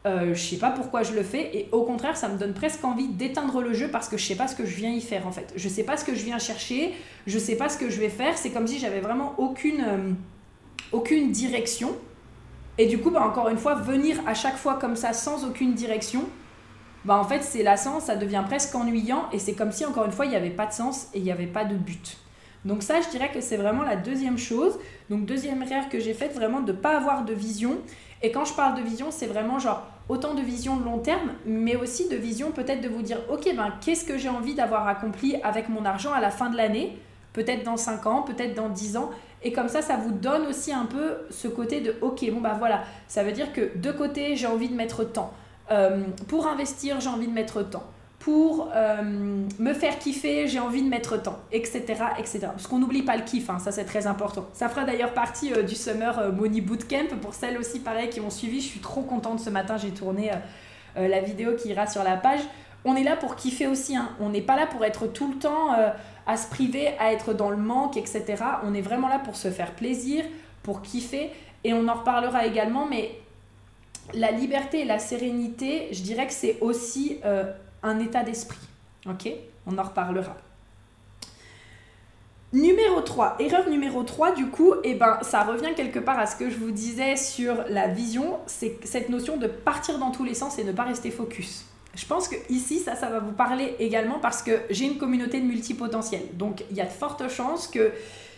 euh, 0.06 0.32
je 0.32 0.40
sais 0.40 0.56
pas 0.56 0.70
pourquoi 0.70 1.02
je 1.02 1.12
le 1.12 1.22
fais, 1.22 1.50
et 1.54 1.68
au 1.72 1.82
contraire, 1.82 2.16
ça 2.16 2.28
me 2.28 2.38
donne 2.38 2.54
presque 2.54 2.82
envie 2.84 3.08
d'éteindre 3.08 3.60
le 3.60 3.74
jeu 3.74 3.88
parce 3.88 4.08
que 4.08 4.16
je 4.16 4.24
sais 4.24 4.36
pas 4.36 4.48
ce 4.48 4.56
que 4.56 4.64
je 4.64 4.76
viens 4.76 4.92
y 4.92 5.02
faire 5.02 5.26
en 5.26 5.32
fait. 5.32 5.52
Je 5.56 5.68
sais 5.68 5.84
pas 5.84 5.98
ce 5.98 6.06
que 6.06 6.14
je 6.14 6.24
viens 6.24 6.38
chercher, 6.38 6.94
je 7.26 7.38
sais 7.38 7.56
pas 7.56 7.68
ce 7.68 7.76
que 7.76 7.90
je 7.90 8.00
vais 8.00 8.08
faire, 8.08 8.38
c'est 8.38 8.50
comme 8.50 8.66
si 8.66 8.78
j'avais 8.78 9.00
vraiment 9.00 9.34
aucune. 9.36 9.84
Euh, 9.86 10.12
aucune 10.92 11.30
direction. 11.32 11.96
Et 12.78 12.86
du 12.86 12.98
coup, 12.98 13.10
bah, 13.10 13.22
encore 13.22 13.48
une 13.48 13.58
fois, 13.58 13.74
venir 13.74 14.20
à 14.26 14.34
chaque 14.34 14.56
fois 14.56 14.74
comme 14.74 14.96
ça 14.96 15.12
sans 15.12 15.44
aucune 15.44 15.74
direction, 15.74 16.24
bah, 17.04 17.16
en 17.16 17.24
fait, 17.24 17.42
c'est 17.42 17.62
lassant, 17.62 18.00
ça 18.00 18.16
devient 18.16 18.42
presque 18.46 18.74
ennuyant 18.74 19.26
et 19.32 19.38
c'est 19.38 19.54
comme 19.54 19.72
si, 19.72 19.84
encore 19.84 20.04
une 20.04 20.12
fois, 20.12 20.26
il 20.26 20.30
n'y 20.30 20.36
avait 20.36 20.50
pas 20.50 20.66
de 20.66 20.72
sens 20.72 21.08
et 21.14 21.18
il 21.18 21.24
n'y 21.24 21.32
avait 21.32 21.46
pas 21.46 21.64
de 21.64 21.74
but. 21.74 22.18
Donc 22.64 22.82
ça, 22.82 23.00
je 23.00 23.08
dirais 23.10 23.30
que 23.32 23.40
c'est 23.40 23.56
vraiment 23.56 23.82
la 23.82 23.94
deuxième 23.94 24.36
chose. 24.36 24.78
Donc 25.08 25.24
deuxième 25.24 25.62
erreur 25.62 25.88
que 25.88 26.00
j'ai 26.00 26.14
faite, 26.14 26.34
vraiment 26.34 26.60
de 26.60 26.72
ne 26.72 26.76
pas 26.76 26.96
avoir 26.96 27.24
de 27.24 27.32
vision. 27.32 27.78
Et 28.22 28.32
quand 28.32 28.44
je 28.44 28.54
parle 28.54 28.76
de 28.76 28.82
vision, 28.82 29.10
c'est 29.10 29.26
vraiment 29.26 29.60
genre 29.60 29.86
autant 30.08 30.34
de 30.34 30.42
vision 30.42 30.76
de 30.76 30.84
long 30.84 30.98
terme, 30.98 31.30
mais 31.44 31.76
aussi 31.76 32.08
de 32.08 32.16
vision 32.16 32.50
peut-être 32.50 32.80
de 32.80 32.88
vous 32.88 33.02
dire, 33.02 33.18
ok, 33.30 33.54
ben 33.54 33.72
qu'est-ce 33.80 34.04
que 34.04 34.18
j'ai 34.18 34.28
envie 34.28 34.54
d'avoir 34.54 34.88
accompli 34.88 35.36
avec 35.42 35.68
mon 35.68 35.84
argent 35.84 36.12
à 36.12 36.20
la 36.20 36.30
fin 36.30 36.50
de 36.50 36.56
l'année? 36.56 36.98
Peut-être 37.32 37.64
dans 37.64 37.76
5 37.76 38.06
ans, 38.06 38.22
peut-être 38.22 38.54
dans 38.54 38.68
10 38.68 38.96
ans. 38.96 39.10
Et 39.46 39.52
comme 39.52 39.68
ça, 39.68 39.80
ça 39.80 39.96
vous 39.96 40.10
donne 40.10 40.44
aussi 40.46 40.72
un 40.72 40.86
peu 40.86 41.18
ce 41.30 41.46
côté 41.46 41.80
de 41.80 41.94
ok, 42.00 42.28
bon 42.32 42.40
bah 42.40 42.56
voilà, 42.58 42.82
ça 43.06 43.22
veut 43.22 43.30
dire 43.30 43.52
que 43.52 43.78
de 43.78 43.92
côté, 43.92 44.34
j'ai 44.34 44.48
envie 44.48 44.68
de 44.68 44.74
mettre 44.74 45.04
temps. 45.04 45.32
Euh, 45.70 46.02
pour 46.26 46.48
investir, 46.48 46.98
j'ai 47.00 47.08
envie 47.08 47.28
de 47.28 47.32
mettre 47.32 47.62
temps. 47.62 47.84
Pour 48.18 48.72
euh, 48.74 49.02
me 49.60 49.72
faire 49.72 50.00
kiffer, 50.00 50.48
j'ai 50.48 50.58
envie 50.58 50.82
de 50.82 50.88
mettre 50.88 51.22
temps, 51.22 51.38
etc. 51.52 51.84
etc. 52.18 52.40
Parce 52.40 52.66
qu'on 52.66 52.80
n'oublie 52.80 53.02
pas 53.02 53.16
le 53.16 53.22
kiff, 53.22 53.48
hein, 53.48 53.60
ça 53.60 53.70
c'est 53.70 53.84
très 53.84 54.08
important. 54.08 54.46
Ça 54.52 54.68
fera 54.68 54.82
d'ailleurs 54.82 55.14
partie 55.14 55.52
euh, 55.52 55.62
du 55.62 55.76
Summer 55.76 56.32
Money 56.32 56.60
Bootcamp. 56.60 57.14
Pour 57.22 57.32
celles 57.32 57.56
aussi, 57.56 57.78
pareil, 57.78 58.10
qui 58.10 58.18
m'ont 58.18 58.30
suivi, 58.30 58.60
je 58.60 58.66
suis 58.66 58.80
trop 58.80 59.02
contente 59.02 59.38
ce 59.38 59.50
matin, 59.50 59.76
j'ai 59.76 59.90
tourné 59.90 60.32
la 60.96 61.20
vidéo 61.20 61.54
qui 61.54 61.68
ira 61.68 61.86
sur 61.86 62.02
la 62.02 62.16
page. 62.16 62.40
On 62.86 62.94
est 62.94 63.02
là 63.02 63.16
pour 63.16 63.34
kiffer 63.34 63.66
aussi, 63.66 63.96
hein. 63.96 64.10
on 64.20 64.30
n'est 64.30 64.40
pas 64.40 64.56
là 64.56 64.66
pour 64.66 64.84
être 64.84 65.08
tout 65.08 65.28
le 65.30 65.38
temps 65.38 65.72
à 66.24 66.36
se 66.36 66.48
priver, 66.48 66.96
à 67.00 67.12
être 67.12 67.34
dans 67.34 67.50
le 67.50 67.56
manque, 67.56 67.96
etc. 67.96 68.24
On 68.62 68.74
est 68.74 68.80
vraiment 68.80 69.08
là 69.08 69.18
pour 69.18 69.34
se 69.34 69.50
faire 69.50 69.72
plaisir, 69.72 70.24
pour 70.62 70.82
kiffer. 70.82 71.32
Et 71.64 71.74
on 71.74 71.88
en 71.88 71.94
reparlera 71.94 72.46
également, 72.46 72.86
mais 72.86 73.18
la 74.14 74.30
liberté 74.30 74.80
et 74.80 74.84
la 74.84 75.00
sérénité, 75.00 75.88
je 75.92 76.02
dirais 76.02 76.28
que 76.28 76.32
c'est 76.32 76.58
aussi 76.60 77.18
euh, 77.24 77.44
un 77.82 77.98
état 77.98 78.22
d'esprit. 78.22 78.58
On 79.66 79.78
en 79.78 79.82
reparlera. 79.82 80.36
Numéro 82.52 83.00
3, 83.00 83.36
erreur 83.40 83.68
numéro 83.68 84.02
3 84.04 84.32
du 84.32 84.46
coup, 84.46 84.74
eh 84.84 84.94
ben, 84.94 85.18
ça 85.22 85.42
revient 85.42 85.74
quelque 85.74 85.98
part 85.98 86.18
à 86.18 86.26
ce 86.26 86.36
que 86.36 86.48
je 86.48 86.56
vous 86.56 86.70
disais 86.70 87.16
sur 87.16 87.64
la 87.68 87.88
vision, 87.88 88.38
c'est 88.46 88.78
cette 88.86 89.08
notion 89.08 89.36
de 89.36 89.48
partir 89.48 89.98
dans 89.98 90.12
tous 90.12 90.24
les 90.24 90.34
sens 90.34 90.58
et 90.58 90.64
ne 90.64 90.72
pas 90.72 90.84
rester 90.84 91.10
focus. 91.10 91.66
Je 91.96 92.04
pense 92.06 92.28
que 92.28 92.36
ici, 92.50 92.78
ça, 92.78 92.94
ça 92.94 93.08
va 93.08 93.18
vous 93.18 93.32
parler 93.32 93.74
également 93.78 94.18
parce 94.20 94.42
que 94.42 94.52
j'ai 94.70 94.84
une 94.84 94.98
communauté 94.98 95.40
de 95.40 95.46
multipotentiels. 95.46 96.22
Donc 96.34 96.62
il 96.70 96.76
y 96.76 96.80
a 96.80 96.84
de 96.84 96.90
fortes 96.90 97.28
chances 97.28 97.66
que 97.66 97.92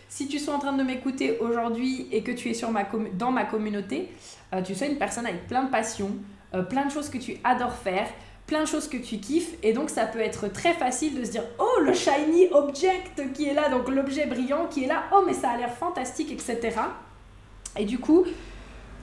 si 0.07 0.27
tu 0.27 0.39
sois 0.39 0.55
en 0.55 0.59
train 0.59 0.73
de 0.73 0.81
m'écouter 0.81 1.37
aujourd'hui 1.39 2.07
et 2.11 2.23
que 2.23 2.31
tu 2.31 2.49
es 2.49 2.53
sur 2.53 2.71
ma 2.71 2.85
dans 3.13 3.31
ma 3.31 3.43
communauté, 3.43 4.09
euh, 4.53 4.61
tu 4.61 4.73
sois 4.73 4.87
une 4.87 4.97
personne 4.97 5.25
avec 5.25 5.45
plein 5.47 5.63
de 5.63 5.69
passion, 5.69 6.09
euh, 6.55 6.63
plein 6.63 6.85
de 6.85 6.91
choses 6.91 7.09
que 7.09 7.17
tu 7.17 7.37
adores 7.43 7.75
faire, 7.75 8.07
plein 8.47 8.61
de 8.61 8.67
choses 8.67 8.87
que 8.87 8.97
tu 8.97 9.17
kiffes. 9.17 9.53
Et 9.61 9.73
donc 9.73 9.89
ça 9.89 10.05
peut 10.05 10.21
être 10.21 10.47
très 10.47 10.73
facile 10.73 11.19
de 11.19 11.25
se 11.25 11.31
dire 11.31 11.43
oh 11.59 11.81
le 11.81 11.93
shiny 11.93 12.47
object 12.51 13.33
qui 13.33 13.45
est 13.45 13.53
là 13.53 13.69
donc 13.69 13.89
l'objet 13.89 14.25
brillant 14.25 14.67
qui 14.67 14.85
est 14.85 14.87
là. 14.87 15.03
Oh 15.13 15.23
mais 15.27 15.33
ça 15.33 15.49
a 15.49 15.57
l'air 15.57 15.73
fantastique 15.73 16.31
etc 16.31 16.79
et 17.77 17.85
du 17.85 17.99
coup 17.99 18.25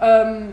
euh, 0.03 0.49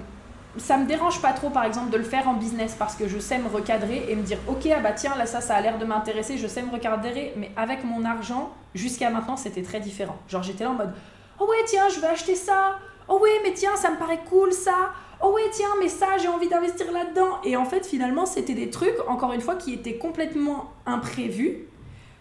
ça 0.57 0.77
me 0.77 0.85
dérange 0.85 1.21
pas 1.21 1.33
trop 1.33 1.49
par 1.49 1.65
exemple 1.65 1.89
de 1.89 1.97
le 1.97 2.03
faire 2.03 2.27
en 2.27 2.33
business 2.33 2.75
parce 2.77 2.95
que 2.95 3.07
je 3.07 3.17
sais 3.17 3.39
me 3.39 3.47
recadrer 3.47 4.05
et 4.09 4.15
me 4.15 4.21
dire 4.21 4.37
ok 4.47 4.67
ah 4.75 4.79
bah 4.79 4.91
tiens 4.91 5.15
là 5.15 5.25
ça 5.25 5.41
ça 5.41 5.55
a 5.55 5.61
l'air 5.61 5.77
de 5.77 5.85
m'intéresser 5.85 6.37
je 6.37 6.47
sais 6.47 6.61
me 6.61 6.71
recadrer. 6.71 7.33
Mais 7.37 7.51
avec 7.55 7.83
mon 7.83 8.05
argent 8.05 8.53
jusqu'à 8.75 9.09
maintenant 9.09 9.37
c'était 9.37 9.63
très 9.63 9.79
différent. 9.79 10.17
Genre 10.27 10.43
j'étais 10.43 10.63
là 10.63 10.71
en 10.71 10.75
mode 10.75 10.93
oh 11.39 11.47
ouais 11.47 11.63
tiens 11.65 11.89
je 11.89 11.99
vais 11.99 12.07
acheter 12.07 12.35
ça. 12.35 12.77
Oh 13.07 13.19
ouais 13.19 13.41
mais 13.43 13.53
tiens 13.53 13.75
ça 13.75 13.91
me 13.91 13.97
paraît 13.97 14.21
cool 14.29 14.53
ça. 14.53 14.91
Oh 15.21 15.31
ouais 15.33 15.49
tiens 15.51 15.73
mais 15.79 15.89
ça 15.89 16.17
j'ai 16.21 16.27
envie 16.27 16.49
d'investir 16.49 16.91
là-dedans. 16.91 17.41
Et 17.43 17.57
en 17.57 17.65
fait 17.65 17.85
finalement 17.85 18.25
c'était 18.25 18.53
des 18.53 18.69
trucs 18.69 18.95
encore 19.07 19.33
une 19.33 19.41
fois 19.41 19.55
qui 19.55 19.73
étaient 19.73 19.97
complètement 19.97 20.71
imprévus 20.85 21.67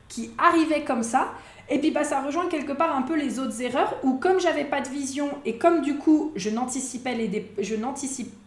qui 0.08 0.30
arrivaient 0.38 0.84
comme 0.84 1.02
ça 1.02 1.28
et 1.68 1.78
puis 1.78 1.90
bah 1.90 2.04
ça 2.04 2.20
rejoint 2.20 2.48
quelque 2.48 2.72
part 2.72 2.94
un 2.96 3.02
peu 3.02 3.16
les 3.16 3.38
autres 3.38 3.60
erreurs 3.62 3.94
où 4.02 4.14
comme 4.14 4.40
j'avais 4.40 4.64
pas 4.64 4.80
de 4.80 4.88
vision 4.88 5.28
et 5.44 5.56
comme 5.56 5.80
du 5.80 5.96
coup 5.96 6.32
je 6.36 6.50
n'anticipais 6.50 7.14
les 7.14 7.52
je 7.58 7.74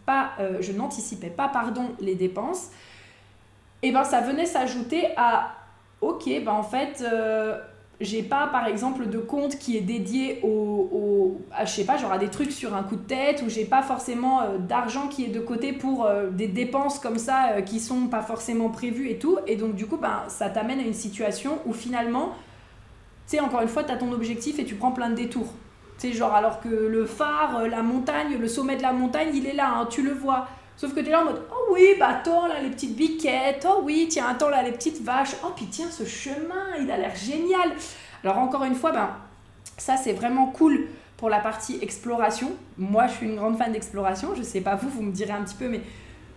pas 0.04 0.30
euh, 0.38 0.58
je 0.60 0.72
n'anticipais 0.72 1.30
pas 1.30 1.48
pardon 1.48 1.90
les 2.00 2.14
dépenses 2.14 2.70
et 3.82 3.92
ben 3.92 4.04
ça 4.04 4.20
venait 4.20 4.46
s'ajouter 4.46 5.08
à 5.16 5.52
ok 6.00 6.24
ben 6.44 6.52
en 6.52 6.62
fait 6.62 7.02
euh, 7.02 7.58
j'ai 8.00 8.22
pas 8.22 8.46
par 8.48 8.66
exemple 8.66 9.06
de 9.08 9.18
compte 9.18 9.58
qui 9.58 9.76
est 9.76 9.80
dédié 9.80 10.40
au, 10.42 11.40
je 11.64 11.70
sais 11.70 11.84
pas 11.84 11.96
genre 11.96 12.12
à 12.12 12.18
des 12.18 12.28
trucs 12.28 12.52
sur 12.52 12.74
un 12.74 12.82
coup 12.82 12.96
de 12.96 13.06
tête 13.06 13.42
ou 13.42 13.48
j'ai 13.48 13.64
pas 13.64 13.82
forcément 13.82 14.42
euh, 14.42 14.58
d'argent 14.58 15.08
qui 15.08 15.24
est 15.24 15.28
de 15.28 15.40
côté 15.40 15.72
pour 15.72 16.06
des 16.32 16.48
dépenses 16.48 16.98
comme 16.98 17.18
ça 17.18 17.52
euh, 17.52 17.60
qui 17.62 17.80
sont 17.80 18.08
pas 18.08 18.22
forcément 18.22 18.68
prévues 18.68 19.08
et 19.08 19.18
tout. 19.18 19.38
Et 19.46 19.56
donc 19.56 19.74
du 19.74 19.86
coup 19.86 19.96
ben 19.96 20.24
ça 20.28 20.50
t'amène 20.50 20.80
à 20.80 20.82
une 20.82 20.94
situation 20.94 21.58
où 21.64 21.72
finalement 21.72 22.34
sais 23.26 23.40
encore 23.40 23.62
une 23.62 23.68
fois 23.68 23.84
tu 23.84 23.92
as 23.92 23.96
ton 23.96 24.12
objectif 24.12 24.58
et 24.58 24.64
tu 24.64 24.74
prends 24.74 24.92
plein 24.92 25.10
de 25.10 25.14
détours 25.14 25.52
tu 25.98 26.08
sais 26.08 26.12
genre 26.12 26.34
alors 26.34 26.60
que 26.60 26.68
le 26.68 27.06
phare 27.06 27.66
la 27.68 27.82
montagne 27.82 28.36
le 28.38 28.48
sommet 28.48 28.76
de 28.76 28.82
la 28.82 28.92
montagne 28.92 29.30
il 29.34 29.46
est 29.46 29.54
là 29.54 29.72
hein, 29.76 29.86
tu 29.90 30.02
le 30.02 30.12
vois 30.12 30.46
Sauf 30.76 30.94
que 30.94 31.00
tu 31.00 31.06
es 31.06 31.10
là 31.10 31.22
en 31.22 31.24
mode 31.24 31.42
Oh 31.50 31.72
oui, 31.72 31.94
bah 31.98 32.08
attends 32.08 32.46
là 32.46 32.60
les 32.60 32.68
petites 32.70 32.94
biquettes, 32.94 33.66
oh 33.68 33.80
oui, 33.82 34.08
tiens, 34.10 34.26
attends 34.28 34.50
là 34.50 34.62
les 34.62 34.72
petites 34.72 35.02
vaches, 35.02 35.34
oh 35.42 35.52
puis 35.56 35.66
tiens 35.66 35.90
ce 35.90 36.04
chemin, 36.04 36.76
il 36.80 36.90
a 36.90 36.98
l'air 36.98 37.16
génial. 37.16 37.72
Alors 38.22 38.38
encore 38.38 38.64
une 38.64 38.74
fois, 38.74 38.92
ben, 38.92 39.08
ça 39.78 39.96
c'est 39.96 40.12
vraiment 40.12 40.46
cool 40.48 40.86
pour 41.16 41.30
la 41.30 41.38
partie 41.38 41.78
exploration. 41.80 42.52
Moi 42.76 43.06
je 43.06 43.14
suis 43.14 43.26
une 43.26 43.36
grande 43.36 43.56
fan 43.56 43.72
d'exploration, 43.72 44.34
je 44.36 44.42
sais 44.42 44.60
pas 44.60 44.74
vous, 44.74 44.90
vous 44.90 45.02
me 45.02 45.12
direz 45.12 45.32
un 45.32 45.42
petit 45.42 45.54
peu, 45.54 45.68
mais 45.68 45.80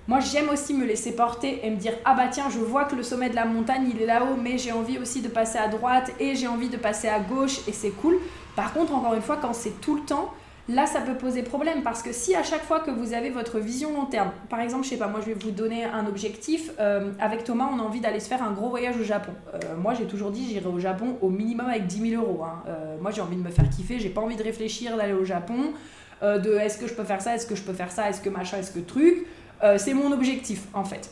moi 0.10 0.20
j'aime 0.20 0.50
aussi 0.50 0.74
me 0.74 0.88
laisser 0.88 1.16
porter 1.16 1.60
et 1.64 1.70
me 1.70 1.76
dire 1.76 1.94
Ah 2.04 2.16
bah 2.16 2.28
tiens, 2.32 2.50
je 2.50 2.58
vois 2.58 2.86
que 2.86 2.96
le 2.96 3.04
sommet 3.04 3.30
de 3.30 3.36
la 3.36 3.46
montagne 3.46 3.92
il 3.94 4.02
est 4.02 4.08
là-haut, 4.08 4.36
mais 4.42 4.58
j'ai 4.58 4.72
envie 4.72 4.98
aussi 4.98 5.22
de 5.22 5.28
passer 5.28 5.60
à 5.60 5.68
droite 5.68 6.12
et 6.20 6.34
j'ai 6.34 6.48
envie 6.48 6.68
de 6.68 6.78
passer 6.78 7.08
à 7.08 7.20
gauche 7.20 7.60
et 7.68 7.74
c'est 7.74 7.92
cool. 7.92 8.16
Par 8.56 8.74
contre, 8.74 8.96
encore 8.96 9.14
une 9.14 9.22
fois, 9.22 9.38
quand 9.40 9.54
c'est 9.54 9.80
tout 9.82 9.98
le 9.98 10.02
temps, 10.02 10.34
là 10.68 10.88
ça 10.88 11.02
peut 11.02 11.14
poser 11.14 11.44
problème 11.44 11.84
parce 11.84 12.02
que 12.02 12.12
si 12.12 12.34
à 12.36 12.42
chaque 12.42 12.64
fois 12.64 12.80
que 12.80 12.90
vous 12.90 13.14
avez 13.14 13.30
votre 13.30 13.60
vision 13.60 13.94
long 13.94 14.08
terme, 14.08 14.32
par 14.50 14.62
exemple, 14.62 14.84
je 14.86 14.90
sais 14.90 14.98
pas, 14.98 15.08
moi 15.08 15.20
je 15.22 15.28
vais 15.28 15.36
vous 15.36 15.52
donner 15.52 15.84
un 15.84 16.08
objectif, 16.08 16.72
euh, 16.80 17.12
avec 17.20 17.44
Thomas 17.44 17.70
on 17.72 17.78
a 17.78 17.84
envie 17.84 18.02
d'aller 18.02 18.20
se 18.20 18.30
faire 18.30 18.42
un 18.42 18.52
gros 18.52 18.70
voyage 18.70 18.98
au 19.00 19.04
Japon. 19.04 19.34
Euh, 19.54 19.60
moi 19.78 19.94
j'ai 19.94 20.06
toujours 20.06 20.32
dit 20.32 20.44
j'irai 20.44 20.66
au 20.66 20.80
Japon 20.80 21.18
au 21.22 21.30
minimum 21.30 21.68
avec 21.68 21.86
10 21.86 22.10
000 22.10 22.24
euros. 22.24 22.44
Hein. 22.44 22.64
Euh, 22.68 22.98
moi 23.00 23.12
j'ai 23.12 23.22
envie 23.22 23.36
de 23.36 23.44
me 23.44 23.52
faire 23.52 23.70
kiffer, 23.70 24.00
j'ai 24.00 24.10
pas 24.10 24.22
envie 24.22 24.38
de 24.38 24.44
réfléchir 24.44 24.98
d'aller 24.98 25.14
au 25.14 25.24
Japon, 25.24 25.72
de 26.24 26.56
est-ce 26.56 26.80
que 26.80 26.88
je 26.88 26.94
peux 26.96 27.06
faire 27.06 27.22
ça, 27.22 27.36
est-ce 27.36 27.46
que 27.46 27.56
je 27.56 27.62
peux 27.62 27.74
faire 27.74 27.92
ça, 27.92 28.10
est-ce 28.10 28.20
que 28.20 28.30
machin, 28.30 28.58
est-ce 28.58 28.72
que 28.72 28.80
truc. 28.80 29.26
C'est 29.78 29.94
mon 29.94 30.12
objectif 30.12 30.64
en 30.74 30.84
fait. 30.84 31.10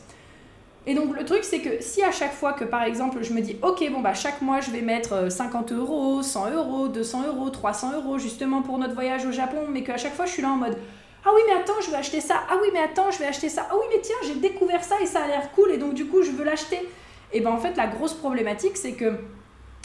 Et 0.88 0.94
donc 0.94 1.14
le 1.14 1.22
truc 1.22 1.44
c'est 1.44 1.58
que 1.58 1.82
si 1.82 2.02
à 2.02 2.10
chaque 2.10 2.32
fois 2.32 2.54
que 2.54 2.64
par 2.64 2.82
exemple 2.82 3.18
je 3.20 3.34
me 3.34 3.42
dis 3.42 3.56
ok 3.60 3.90
bon 3.92 4.00
bah 4.00 4.14
chaque 4.14 4.40
mois 4.40 4.62
je 4.62 4.70
vais 4.70 4.80
mettre 4.80 5.30
50 5.30 5.70
euh, 5.70 5.76
euros, 5.80 6.22
100 6.22 6.50
euros, 6.52 6.88
200 6.88 7.26
euros, 7.26 7.50
300 7.50 7.92
euros 7.92 8.16
justement 8.18 8.62
pour 8.62 8.78
notre 8.78 8.94
voyage 8.94 9.26
au 9.26 9.30
Japon, 9.30 9.66
mais 9.68 9.82
qu'à 9.82 9.98
chaque 9.98 10.14
fois 10.14 10.24
je 10.24 10.32
suis 10.32 10.40
là 10.40 10.48
en 10.48 10.56
mode 10.56 10.78
ah 11.26 11.30
oui 11.34 11.42
mais 11.46 11.60
attends 11.60 11.78
je 11.84 11.90
vais 11.90 11.98
acheter 11.98 12.22
ça, 12.22 12.36
ah 12.48 12.54
oui 12.62 12.68
mais 12.72 12.78
attends 12.78 13.10
je 13.10 13.18
vais 13.18 13.26
acheter 13.26 13.50
ça, 13.50 13.66
ah 13.70 13.74
oui 13.74 13.84
mais 13.92 14.00
tiens 14.00 14.16
j'ai 14.24 14.36
découvert 14.36 14.82
ça 14.82 14.94
et 15.02 15.04
ça 15.04 15.24
a 15.24 15.26
l'air 15.26 15.52
cool 15.52 15.72
et 15.72 15.76
donc 15.76 15.92
du 15.92 16.06
coup 16.06 16.22
je 16.22 16.30
veux 16.30 16.44
l'acheter. 16.44 16.80
Et 17.34 17.42
ben 17.42 17.50
en 17.50 17.58
fait 17.58 17.76
la 17.76 17.86
grosse 17.86 18.14
problématique 18.14 18.78
c'est 18.78 18.92
que 18.92 19.12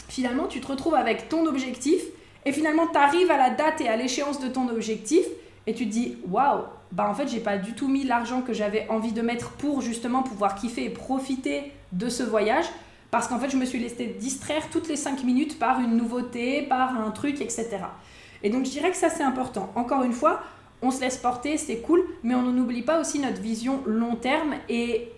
finalement 0.08 0.46
tu 0.46 0.62
te 0.62 0.68
retrouves 0.68 0.94
avec 0.94 1.28
ton 1.28 1.44
objectif 1.44 2.02
et 2.46 2.52
finalement 2.52 2.86
tu 2.86 2.96
arrives 2.96 3.30
à 3.30 3.36
la 3.36 3.50
date 3.50 3.82
et 3.82 3.88
à 3.88 3.96
l'échéance 3.96 4.40
de 4.40 4.48
ton 4.48 4.70
objectif 4.70 5.26
et 5.66 5.74
tu 5.74 5.86
te 5.86 5.92
dis 5.92 6.18
waouh 6.28 6.64
bah 6.92 7.08
en 7.08 7.14
fait 7.14 7.28
j'ai 7.28 7.40
pas 7.40 7.56
du 7.56 7.72
tout 7.72 7.88
mis 7.88 8.04
l'argent 8.04 8.42
que 8.42 8.52
j'avais 8.52 8.86
envie 8.88 9.12
de 9.12 9.22
mettre 9.22 9.50
pour 9.52 9.80
justement 9.80 10.22
pouvoir 10.22 10.54
kiffer 10.54 10.84
et 10.84 10.90
profiter 10.90 11.72
de 11.92 12.08
ce 12.08 12.22
voyage 12.22 12.66
parce 13.10 13.28
qu'en 13.28 13.38
fait 13.38 13.50
je 13.50 13.56
me 13.56 13.64
suis 13.64 13.78
laissé 13.78 14.06
distraire 14.18 14.68
toutes 14.70 14.88
les 14.88 14.96
5 14.96 15.22
minutes 15.24 15.58
par 15.58 15.80
une 15.80 15.96
nouveauté, 15.96 16.62
par 16.62 17.00
un 17.00 17.10
truc, 17.10 17.40
etc. 17.40 17.78
Et 18.42 18.50
donc 18.50 18.64
je 18.64 18.70
dirais 18.70 18.90
que 18.90 18.96
ça 18.96 19.08
c'est 19.08 19.22
important. 19.22 19.70
Encore 19.76 20.02
une 20.02 20.12
fois, 20.12 20.42
on 20.82 20.90
se 20.90 21.00
laisse 21.00 21.16
porter, 21.16 21.56
c'est 21.56 21.78
cool, 21.78 22.04
mais 22.22 22.34
on 22.34 22.42
n'oublie 22.42 22.82
pas 22.82 23.00
aussi 23.00 23.20
notre 23.20 23.40
vision 23.40 23.82
long 23.86 24.16
terme 24.16 24.54
et 24.68 25.12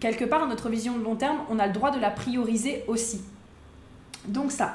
quelque 0.00 0.24
part 0.24 0.46
notre 0.46 0.68
vision 0.68 0.98
long 0.98 1.16
terme, 1.16 1.38
on 1.50 1.58
a 1.58 1.66
le 1.66 1.72
droit 1.72 1.90
de 1.90 2.00
la 2.00 2.10
prioriser 2.10 2.84
aussi. 2.86 3.22
Donc 4.26 4.52
ça, 4.52 4.74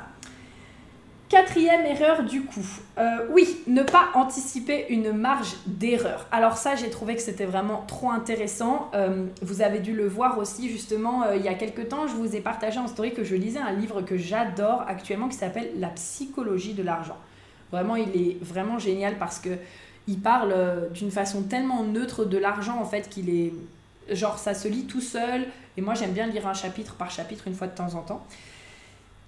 Quatrième 1.34 1.84
erreur 1.88 2.22
du 2.22 2.44
coup. 2.44 2.64
Euh, 3.00 3.26
oui, 3.32 3.58
ne 3.66 3.82
pas 3.82 4.10
anticiper 4.14 4.86
une 4.90 5.14
marge 5.14 5.56
d'erreur. 5.66 6.28
Alors 6.32 6.58
ça, 6.58 6.76
j'ai 6.76 6.92
trouvé 6.92 7.16
que 7.16 7.24
c'était 7.24 7.46
vraiment 7.46 7.84
trop 7.88 8.12
intéressant. 8.12 8.92
Euh, 8.94 9.26
vous 9.42 9.64
avez 9.64 9.80
dû 9.80 9.96
le 9.96 10.08
voir 10.08 10.38
aussi 10.38 10.70
justement 10.70 11.24
euh, 11.24 11.36
il 11.36 11.42
y 11.42 11.48
a 11.48 11.56
quelques 11.56 11.90
temps. 11.90 12.06
Je 12.06 12.14
vous 12.14 12.36
ai 12.36 12.40
partagé 12.40 12.78
en 12.78 12.88
story 12.88 13.16
que 13.16 13.24
je 13.24 13.34
lisais 13.34 13.58
un 13.58 13.72
livre 13.72 14.04
que 14.04 14.16
j'adore 14.16 14.86
actuellement 14.88 15.28
qui 15.28 15.36
s'appelle 15.36 15.72
La 15.80 15.88
psychologie 15.88 16.76
de 16.76 16.84
l'argent. 16.84 17.18
Vraiment, 17.72 17.96
il 17.96 18.16
est 18.16 18.38
vraiment 18.44 18.78
génial 18.78 19.18
parce 19.18 19.40
que 19.40 19.58
il 20.08 20.20
parle 20.20 20.54
d'une 20.94 21.10
façon 21.10 21.42
tellement 21.42 21.82
neutre 21.82 22.26
de 22.26 22.38
l'argent 22.38 22.78
en 22.80 22.86
fait 22.86 23.10
qu'il 23.10 23.32
est 23.32 23.54
genre 24.12 24.38
ça 24.38 24.54
se 24.54 24.68
lit 24.68 24.86
tout 24.86 25.02
seul. 25.02 25.48
Et 25.78 25.82
moi, 25.82 25.96
j'aime 25.96 26.12
bien 26.12 26.28
lire 26.28 26.46
un 26.46 26.54
chapitre 26.54 26.94
par 26.94 27.10
chapitre 27.10 27.48
une 27.48 27.56
fois 27.56 27.66
de 27.66 27.76
temps 27.76 27.96
en 27.96 28.02
temps. 28.02 28.24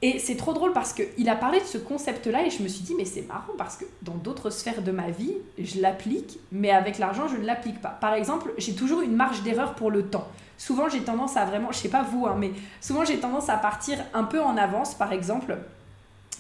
Et 0.06 0.20
c'est 0.20 0.36
trop 0.36 0.54
drôle 0.54 0.72
parce 0.72 0.94
qu'il 0.94 1.28
a 1.30 1.36
parlé 1.36 1.60
de 1.60 1.66
ce 1.66 1.80
concept-là 1.80 2.46
et 2.46 2.52
je 2.52 2.62
me 2.62 2.68
suis 2.68 2.84
dit, 2.84 2.94
mais 2.96 3.06
c'est 3.06 3.24
marrant 3.24 3.54
parce 3.58 3.76
que 3.76 3.86
dans 4.04 4.14
d'autres 4.14 4.52
sphères 4.52 4.84
de 4.84 4.92
ma 4.92 5.10
vie, 5.10 5.34
je 5.58 5.82
l'applique, 5.82 6.38
mais 6.52 6.70
avec 6.70 7.00
l'argent, 7.00 7.28
je 7.28 7.38
ne 7.38 7.44
l'applique 7.44 7.82
pas. 7.82 7.90
Par 7.90 8.14
exemple, 8.14 8.54
j'ai 8.60 8.76
toujours 8.76 9.02
une 9.02 9.16
marge 9.16 9.42
d'erreur 9.42 9.74
pour 9.74 9.90
le 9.90 10.04
temps. 10.04 10.28
Souvent, 10.60 10.90
j'ai 10.90 11.00
tendance 11.00 11.38
à 11.38 11.46
vraiment, 11.46 11.72
je 11.72 11.80
sais 11.80 11.90
pas 11.90 12.04
vous, 12.04 12.28
hein, 12.28 12.36
mais 12.38 12.52
souvent, 12.82 13.04
j'ai 13.04 13.18
tendance 13.18 13.50
à 13.50 13.58
partir 13.58 13.98
un 14.14 14.26
peu 14.26 14.40
en 14.40 14.58
avance, 14.58 14.94
par 14.94 15.12
exemple, 15.12 15.58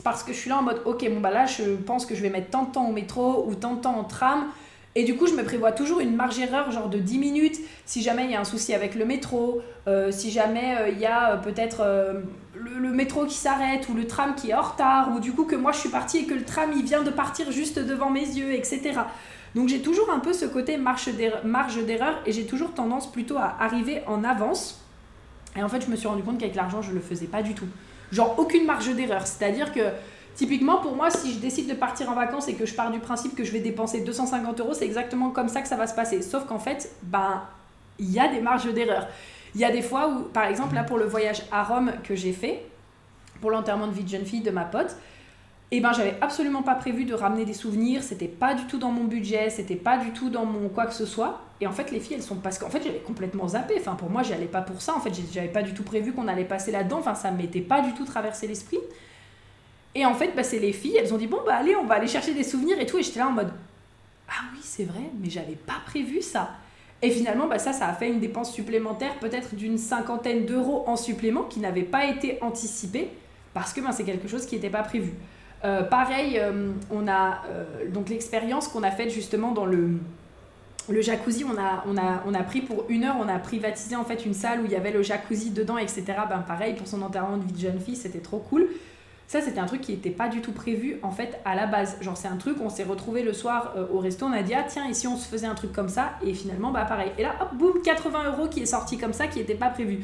parce 0.03 0.21
que 0.21 0.31
je 0.31 0.37
suis 0.37 0.51
là 0.51 0.59
en 0.59 0.61
mode, 0.61 0.83
ok, 0.85 1.09
bon, 1.09 1.19
bah 1.19 1.31
là, 1.31 1.47
je 1.47 1.63
pense 1.75 2.05
que 2.05 2.13
je 2.13 2.21
vais 2.21 2.29
mettre 2.29 2.51
tant 2.51 2.65
de 2.65 2.71
temps 2.71 2.87
au 2.87 2.93
métro 2.93 3.47
ou 3.47 3.55
tant 3.55 3.73
de 3.73 3.81
temps 3.81 3.97
en 3.97 4.03
tram. 4.03 4.45
Et 4.97 5.03
du 5.03 5.17
coup, 5.17 5.27
je 5.27 5.33
me 5.33 5.43
prévois 5.43 5.73
toujours 5.73 5.99
une 5.99 6.15
marge 6.15 6.37
d'erreur, 6.37 6.71
genre 6.71 6.87
de 6.87 6.97
10 6.97 7.19
minutes, 7.19 7.57
si 7.85 8.01
jamais 8.01 8.23
il 8.23 8.31
y 8.31 8.35
a 8.35 8.39
un 8.39 8.45
souci 8.45 8.73
avec 8.73 8.95
le 8.95 9.03
métro, 9.03 9.61
euh, 9.87 10.09
si 10.09 10.31
jamais 10.31 10.77
euh, 10.79 10.89
il 10.89 10.99
y 10.99 11.05
a 11.05 11.33
euh, 11.33 11.37
peut-être 11.37 11.85
le, 12.53 12.91
métro 12.91 13.25
qui 13.25 13.35
s'arrête 13.35 13.89
ou 13.89 13.93
le 13.93 14.07
tram 14.07 14.35
qui 14.35 14.51
est 14.51 14.53
en 14.53 14.61
retard, 14.61 15.11
ou 15.13 15.19
du 15.19 15.33
coup 15.33 15.43
que 15.43 15.57
moi 15.57 15.73
je 15.73 15.79
suis 15.79 15.89
partie 15.89 16.19
et 16.19 16.25
que 16.25 16.33
le 16.33 16.45
tram 16.45 16.71
il 16.73 16.85
vient 16.85 17.03
de 17.03 17.09
partir 17.09 17.51
juste 17.51 17.77
devant 17.77 18.09
mes 18.09 18.21
yeux, 18.21 18.53
etc. 18.53 19.01
Donc 19.53 19.67
j'ai 19.67 19.81
toujours 19.81 20.09
un 20.09 20.19
peu 20.19 20.31
ce 20.31 20.45
côté 20.45 20.77
marge 20.77 21.13
d'erreur 21.13 22.21
et 22.25 22.31
j'ai 22.31 22.45
toujours 22.45 22.73
tendance 22.73 23.11
plutôt 23.11 23.37
à 23.37 23.57
arriver 23.59 24.01
en 24.07 24.23
avance. 24.23 24.81
Et 25.57 25.63
en 25.63 25.69
fait, 25.69 25.81
je 25.81 25.89
me 25.89 25.97
suis 25.97 26.07
rendu 26.07 26.23
compte 26.23 26.37
qu'avec 26.37 26.55
l'argent, 26.55 26.81
je 26.81 26.91
le 26.91 27.01
faisais 27.01 27.27
pas 27.27 27.41
du 27.41 27.53
tout. 27.53 27.67
Genre 28.11 28.35
aucune 28.37 28.65
marge 28.65 28.93
d'erreur. 28.93 29.27
C'est-à-dire 29.27 29.73
que 29.73 29.81
typiquement 30.35 30.77
pour 30.77 30.95
moi, 30.95 31.09
si 31.09 31.33
je 31.33 31.39
décide 31.39 31.67
de 31.67 31.73
partir 31.73 32.09
en 32.09 32.13
vacances 32.13 32.47
et 32.47 32.53
que 32.53 32.65
je 32.65 32.75
pars 32.75 32.91
du 32.91 32.99
principe 32.99 33.35
que 33.35 33.43
je 33.43 33.51
vais 33.51 33.59
dépenser 33.59 34.01
250 34.01 34.59
euros, 34.59 34.73
c'est 34.73 34.85
exactement 34.85 35.31
comme 35.31 35.49
ça 35.49 35.61
que 35.61 35.67
ça 35.67 35.75
va 35.75 35.87
se 35.87 35.95
passer. 35.95 36.21
Sauf 36.21 36.45
qu'en 36.45 36.59
fait, 36.59 36.93
ben 37.03 37.41
il 37.97 38.11
y 38.11 38.19
a 38.19 38.27
des 38.27 38.41
marges 38.41 38.71
d'erreur. 38.73 39.07
Il 39.55 39.61
y 39.61 39.65
a 39.65 39.71
des 39.71 39.81
fois 39.81 40.09
où, 40.09 40.23
par 40.23 40.45
exemple, 40.45 40.75
là 40.75 40.83
pour 40.83 40.97
le 40.97 41.05
voyage 41.05 41.43
à 41.51 41.63
Rome 41.63 41.93
que 42.03 42.13
j'ai 42.13 42.33
fait, 42.33 42.65
pour 43.39 43.51
l'enterrement 43.51 43.87
de 43.87 43.93
vie 43.93 44.03
de 44.03 44.09
jeune 44.09 44.25
fille 44.25 44.41
de 44.41 44.51
ma 44.51 44.65
pote, 44.65 44.97
eh 45.71 45.81
ben 45.81 45.93
j'avais 45.93 46.15
absolument 46.21 46.61
pas 46.61 46.75
prévu 46.75 47.05
de 47.05 47.13
ramener 47.13 47.43
des 47.43 47.53
souvenirs, 47.53 48.03
c'était 48.03 48.27
pas 48.27 48.53
du 48.53 48.65
tout 48.65 48.77
dans 48.77 48.91
mon 48.91 49.05
budget, 49.05 49.49
c'était 49.49 49.75
pas 49.75 49.97
du 49.97 50.11
tout 50.11 50.29
dans 50.29 50.45
mon 50.45 50.69
quoi 50.69 50.85
que 50.85 50.93
ce 50.93 51.05
soit. 51.05 51.41
Et 51.61 51.67
en 51.67 51.71
fait, 51.71 51.91
les 51.91 51.99
filles, 51.99 52.17
elles 52.17 52.23
sont 52.23 52.35
parce 52.35 52.59
qu'en 52.59 52.69
fait, 52.69 52.83
j'avais 52.83 52.99
complètement 52.99 53.47
zappé. 53.47 53.75
Enfin, 53.79 53.95
pour 53.95 54.09
moi, 54.09 54.23
j'y 54.23 54.33
allais 54.33 54.45
pas 54.45 54.61
pour 54.61 54.81
ça. 54.81 54.93
En 54.95 54.99
fait, 54.99 55.11
j'avais 55.31 55.47
pas 55.47 55.63
du 55.63 55.73
tout 55.73 55.83
prévu 55.83 56.11
qu'on 56.11 56.27
allait 56.27 56.43
passer 56.43 56.71
là-dedans. 56.71 56.97
Enfin, 56.99 57.15
ça 57.15 57.31
m'était 57.31 57.61
pas 57.61 57.81
du 57.81 57.93
tout 57.93 58.05
traversé 58.05 58.45
l'esprit. 58.45 58.79
Et 59.95 60.05
en 60.05 60.13
fait, 60.13 60.33
bah, 60.35 60.43
c'est 60.43 60.59
les 60.59 60.73
filles, 60.73 60.97
elles 60.97 61.13
ont 61.13 61.17
dit 61.17 61.27
bon, 61.27 61.39
bah 61.45 61.55
allez, 61.55 61.75
on 61.75 61.85
va 61.85 61.95
aller 61.95 62.07
chercher 62.07 62.33
des 62.33 62.43
souvenirs 62.43 62.79
et 62.79 62.85
tout. 62.85 62.97
Et 62.97 63.03
j'étais 63.03 63.19
là 63.19 63.27
en 63.27 63.31
mode 63.31 63.51
ah 64.27 64.43
oui, 64.53 64.59
c'est 64.61 64.83
vrai, 64.85 65.03
mais 65.21 65.29
j'avais 65.29 65.55
pas 65.55 65.81
prévu 65.85 66.21
ça. 66.21 66.51
Et 67.01 67.11
finalement, 67.11 67.47
bah, 67.47 67.59
ça, 67.59 67.73
ça 67.73 67.87
a 67.87 67.93
fait 67.93 68.09
une 68.09 68.19
dépense 68.19 68.53
supplémentaire, 68.53 69.19
peut-être 69.19 69.55
d'une 69.55 69.77
cinquantaine 69.77 70.45
d'euros 70.45 70.83
en 70.87 70.95
supplément, 70.95 71.43
qui 71.43 71.59
n'avait 71.59 71.83
pas 71.83 72.05
été 72.05 72.39
anticipée, 72.41 73.09
parce 73.53 73.73
que 73.73 73.81
ben, 73.81 73.91
c'est 73.91 74.03
quelque 74.03 74.27
chose 74.27 74.45
qui 74.45 74.55
n'était 74.55 74.69
pas 74.69 74.83
prévu. 74.83 75.13
Euh, 75.63 75.83
pareil, 75.83 76.39
euh, 76.39 76.71
on 76.91 77.07
a 77.07 77.43
euh, 77.49 77.89
donc 77.89 78.09
l'expérience 78.09 78.67
qu'on 78.67 78.83
a 78.83 78.91
faite 78.91 79.09
justement 79.09 79.51
dans 79.51 79.65
le, 79.65 79.91
le 80.89 81.01
jacuzzi, 81.01 81.43
on 81.43 81.57
a, 81.57 81.83
on, 81.87 81.97
a, 81.97 82.23
on 82.25 82.33
a 82.33 82.43
pris 82.43 82.61
pour 82.61 82.85
une 82.89 83.03
heure, 83.03 83.15
on 83.19 83.27
a 83.27 83.39
privatisé 83.39 83.95
en 83.95 84.03
fait 84.03 84.25
une 84.25 84.33
salle 84.33 84.61
où 84.61 84.65
il 84.65 84.71
y 84.71 84.75
avait 84.75 84.91
le 84.91 85.01
jacuzzi 85.01 85.51
dedans, 85.51 85.77
etc. 85.77 86.03
Ben, 86.29 86.39
pareil, 86.39 86.75
pour 86.75 86.87
son 86.87 87.01
enterrement 87.01 87.37
de 87.37 87.45
vie 87.45 87.53
de 87.53 87.59
jeune 87.59 87.79
fille, 87.79 87.95
c'était 87.95 88.19
trop 88.19 88.39
cool. 88.39 88.67
Ça, 89.27 89.41
c'était 89.41 89.59
un 89.59 89.65
truc 89.65 89.81
qui 89.81 89.91
n'était 89.91 90.11
pas 90.11 90.27
du 90.27 90.41
tout 90.41 90.51
prévu 90.51 90.99
en 91.01 91.11
fait 91.11 91.39
à 91.45 91.55
la 91.55 91.65
base. 91.65 91.97
Genre, 92.01 92.15
c'est 92.15 92.27
un 92.27 92.37
truc, 92.37 92.57
on 92.61 92.69
s'est 92.69 92.83
retrouvé 92.83 93.23
le 93.23 93.33
soir 93.33 93.73
au 93.91 93.99
resto, 93.99 94.25
on 94.25 94.31
a 94.31 94.43
dit, 94.43 94.53
ah 94.53 94.63
tiens, 94.67 94.87
ici 94.87 95.07
on 95.07 95.17
se 95.17 95.27
faisait 95.27 95.47
un 95.47 95.55
truc 95.55 95.73
comme 95.73 95.89
ça, 95.89 96.11
et 96.23 96.33
finalement, 96.33 96.71
bah 96.71 96.85
pareil. 96.85 97.11
Et 97.17 97.23
là, 97.23 97.35
hop, 97.41 97.55
boum, 97.55 97.81
80 97.83 98.31
euros 98.31 98.47
qui 98.47 98.61
est 98.61 98.67
sorti 98.67 98.97
comme 98.97 99.13
ça, 99.13 99.27
qui 99.27 99.39
n'était 99.39 99.55
pas 99.55 99.69
prévu. 99.69 100.03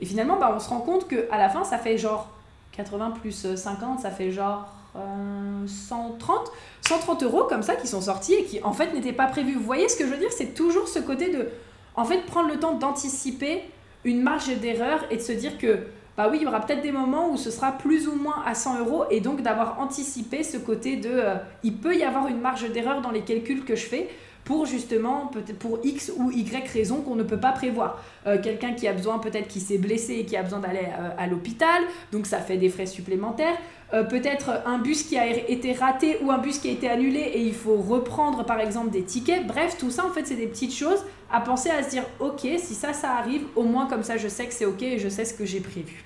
Et 0.00 0.06
finalement, 0.06 0.36
bah, 0.36 0.52
on 0.54 0.58
se 0.58 0.68
rend 0.68 0.80
compte 0.80 1.06
qu'à 1.06 1.38
la 1.38 1.48
fin, 1.48 1.64
ça 1.64 1.78
fait 1.78 1.96
genre 1.96 2.28
80 2.72 3.12
plus 3.20 3.54
50, 3.54 4.00
ça 4.00 4.10
fait 4.10 4.32
genre 4.32 4.68
130, 4.94 4.96
euh, 4.96 6.50
130 6.82 7.22
euros 7.22 7.44
comme 7.44 7.62
ça 7.62 7.76
qui 7.76 7.86
sont 7.86 8.00
sortis 8.00 8.34
et 8.34 8.44
qui 8.44 8.62
en 8.62 8.72
fait 8.72 8.92
n'étaient 8.92 9.12
pas 9.12 9.26
prévus. 9.26 9.54
Vous 9.54 9.62
voyez 9.62 9.88
ce 9.88 9.96
que 9.96 10.04
je 10.04 10.10
veux 10.10 10.18
dire? 10.18 10.32
C'est 10.32 10.54
toujours 10.54 10.88
ce 10.88 10.98
côté 10.98 11.30
de, 11.30 11.48
en 11.94 12.04
fait, 12.04 12.26
prendre 12.26 12.48
le 12.48 12.58
temps 12.58 12.74
d'anticiper 12.74 13.62
une 14.04 14.22
marge 14.22 14.48
d'erreur 14.58 15.04
et 15.10 15.16
de 15.16 15.22
se 15.22 15.32
dire 15.32 15.56
que, 15.56 15.86
bah 16.16 16.28
oui, 16.30 16.38
il 16.40 16.42
y 16.42 16.46
aura 16.46 16.60
peut-être 16.60 16.82
des 16.82 16.92
moments 16.92 17.30
où 17.30 17.36
ce 17.36 17.50
sera 17.50 17.72
plus 17.72 18.06
ou 18.06 18.14
moins 18.14 18.42
à 18.44 18.54
100 18.54 18.80
euros 18.80 19.04
et 19.10 19.20
donc 19.20 19.40
d'avoir 19.40 19.80
anticipé 19.80 20.42
ce 20.42 20.58
côté 20.58 20.96
de, 20.96 21.08
euh, 21.10 21.34
il 21.62 21.76
peut 21.76 21.96
y 21.96 22.02
avoir 22.02 22.28
une 22.28 22.40
marge 22.40 22.70
d'erreur 22.70 23.00
dans 23.00 23.10
les 23.10 23.22
calculs 23.22 23.64
que 23.64 23.76
je 23.76 23.86
fais 23.86 24.10
pour 24.44 24.66
justement, 24.66 25.30
pour 25.60 25.78
X 25.84 26.12
ou 26.16 26.30
Y 26.30 26.68
raison 26.68 27.02
qu'on 27.02 27.14
ne 27.14 27.22
peut 27.22 27.40
pas 27.40 27.52
prévoir. 27.52 28.02
Euh, 28.26 28.40
quelqu'un 28.42 28.72
qui 28.72 28.88
a 28.88 28.92
besoin, 28.92 29.18
peut-être 29.18 29.48
qui 29.48 29.60
s'est 29.60 29.78
blessé 29.78 30.14
et 30.14 30.24
qui 30.24 30.36
a 30.36 30.42
besoin 30.42 30.58
d'aller 30.58 30.86
à 31.16 31.26
l'hôpital, 31.26 31.82
donc 32.10 32.26
ça 32.26 32.38
fait 32.38 32.56
des 32.56 32.68
frais 32.68 32.86
supplémentaires. 32.86 33.56
Euh, 33.94 34.04
peut-être 34.04 34.62
un 34.64 34.78
bus 34.78 35.02
qui 35.02 35.18
a 35.18 35.26
été 35.26 35.74
raté 35.74 36.16
ou 36.22 36.30
un 36.30 36.38
bus 36.38 36.58
qui 36.58 36.68
a 36.68 36.72
été 36.72 36.88
annulé 36.88 37.20
et 37.20 37.42
il 37.42 37.52
faut 37.54 37.76
reprendre 37.76 38.42
par 38.44 38.58
exemple 38.58 38.90
des 38.90 39.02
tickets. 39.02 39.46
Bref, 39.46 39.76
tout 39.78 39.90
ça 39.90 40.06
en 40.06 40.10
fait 40.10 40.26
c'est 40.26 40.36
des 40.36 40.46
petites 40.46 40.74
choses 40.74 41.04
à 41.30 41.40
penser 41.42 41.68
à 41.68 41.82
se 41.82 41.90
dire 41.90 42.04
ok 42.18 42.40
si 42.40 42.74
ça 42.74 42.94
ça 42.94 43.12
arrive 43.16 43.42
au 43.54 43.64
moins 43.64 43.86
comme 43.86 44.02
ça 44.02 44.16
je 44.16 44.28
sais 44.28 44.46
que 44.46 44.54
c'est 44.54 44.64
ok 44.64 44.82
et 44.82 44.98
je 44.98 45.10
sais 45.10 45.26
ce 45.26 45.34
que 45.34 45.44
j'ai 45.44 45.60
prévu. 45.60 46.04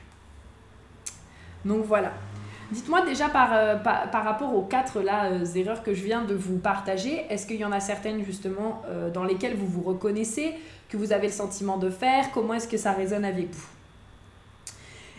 Donc 1.64 1.84
voilà. 1.84 2.12
Dites-moi 2.70 3.02
déjà 3.02 3.28
par, 3.28 3.50
euh, 3.52 3.76
par, 3.76 4.24
rapport 4.24 4.54
aux 4.54 4.62
quatre 4.62 4.98
euh, 4.98 5.44
erreurs 5.54 5.82
que 5.82 5.94
je 5.94 6.02
viens 6.02 6.24
de 6.24 6.34
vous 6.34 6.58
partager, 6.58 7.24
est-ce 7.30 7.46
qu'il 7.46 7.56
y 7.56 7.64
en 7.64 7.72
a 7.72 7.80
certaines 7.80 8.24
justement 8.24 8.82
dans 9.14 9.24
lesquelles 9.24 9.56
vous 9.56 9.66
vous 9.66 9.82
reconnaissez, 9.82 10.54
que 10.88 10.96
vous 10.96 11.12
avez 11.12 11.28
le 11.28 11.32
sentiment 11.32 11.76
de 11.76 11.90
faire? 11.90 12.30
Comment 12.32 12.54
est-ce 12.54 12.68
que 12.68 12.76
ça 12.76 12.92
résonne 12.92 13.24
avec 13.24 13.50
vous? 13.52 13.66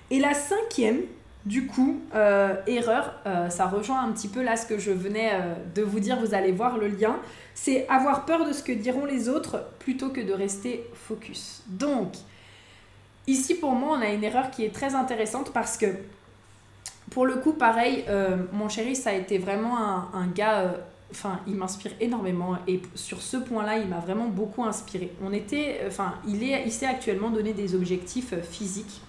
Et 0.09 0.19
la 0.19 0.33
cinquième, 0.33 1.01
du 1.47 1.65
coup, 1.65 2.01
euh, 2.13 2.55
erreur, 2.67 3.13
euh, 3.25 3.49
ça 3.49 3.67
rejoint 3.67 4.03
un 4.03 4.11
petit 4.11 4.27
peu 4.27 4.43
là 4.43 4.57
ce 4.57 4.65
que 4.65 4.77
je 4.77 4.91
venais 4.91 5.31
euh, 5.33 5.55
de 5.75 5.81
vous 5.81 5.99
dire, 5.99 6.19
vous 6.19 6.33
allez 6.33 6.51
voir 6.51 6.77
le 6.77 6.87
lien, 6.87 7.17
c'est 7.53 7.87
avoir 7.87 8.25
peur 8.25 8.45
de 8.45 8.51
ce 8.51 8.61
que 8.61 8.73
diront 8.73 9.05
les 9.05 9.29
autres 9.29 9.63
plutôt 9.79 10.09
que 10.09 10.19
de 10.21 10.33
rester 10.33 10.83
focus. 10.93 11.63
Donc, 11.67 12.13
ici 13.27 13.55
pour 13.55 13.71
moi, 13.73 13.97
on 13.97 14.01
a 14.01 14.09
une 14.09 14.23
erreur 14.23 14.51
qui 14.51 14.65
est 14.65 14.73
très 14.73 14.93
intéressante 14.93 15.51
parce 15.53 15.77
que, 15.77 15.87
pour 17.09 17.25
le 17.25 17.35
coup, 17.35 17.53
pareil, 17.53 18.05
mon 18.51 18.69
chéri, 18.69 18.95
ça 18.95 19.11
a 19.11 19.13
été 19.13 19.37
vraiment 19.37 19.77
un, 20.13 20.27
gars, 20.27 20.75
enfin, 21.09 21.39
il 21.47 21.55
m'inspire 21.55 21.91
énormément 22.01 22.57
et 22.67 22.81
sur 22.95 23.21
ce 23.21 23.37
point-là, 23.37 23.77
il 23.77 23.87
m'a 23.87 23.99
vraiment 23.99 24.27
beaucoup 24.27 24.63
inspiré. 24.63 25.11
On 25.23 25.31
était, 25.31 25.81
enfin, 25.87 26.15
il, 26.27 26.43
il 26.43 26.71
s'est 26.71 26.85
actuellement 26.85 27.29
donné 27.29 27.53
des 27.53 27.75
objectifs 27.75 28.33
physiques 28.41 29.01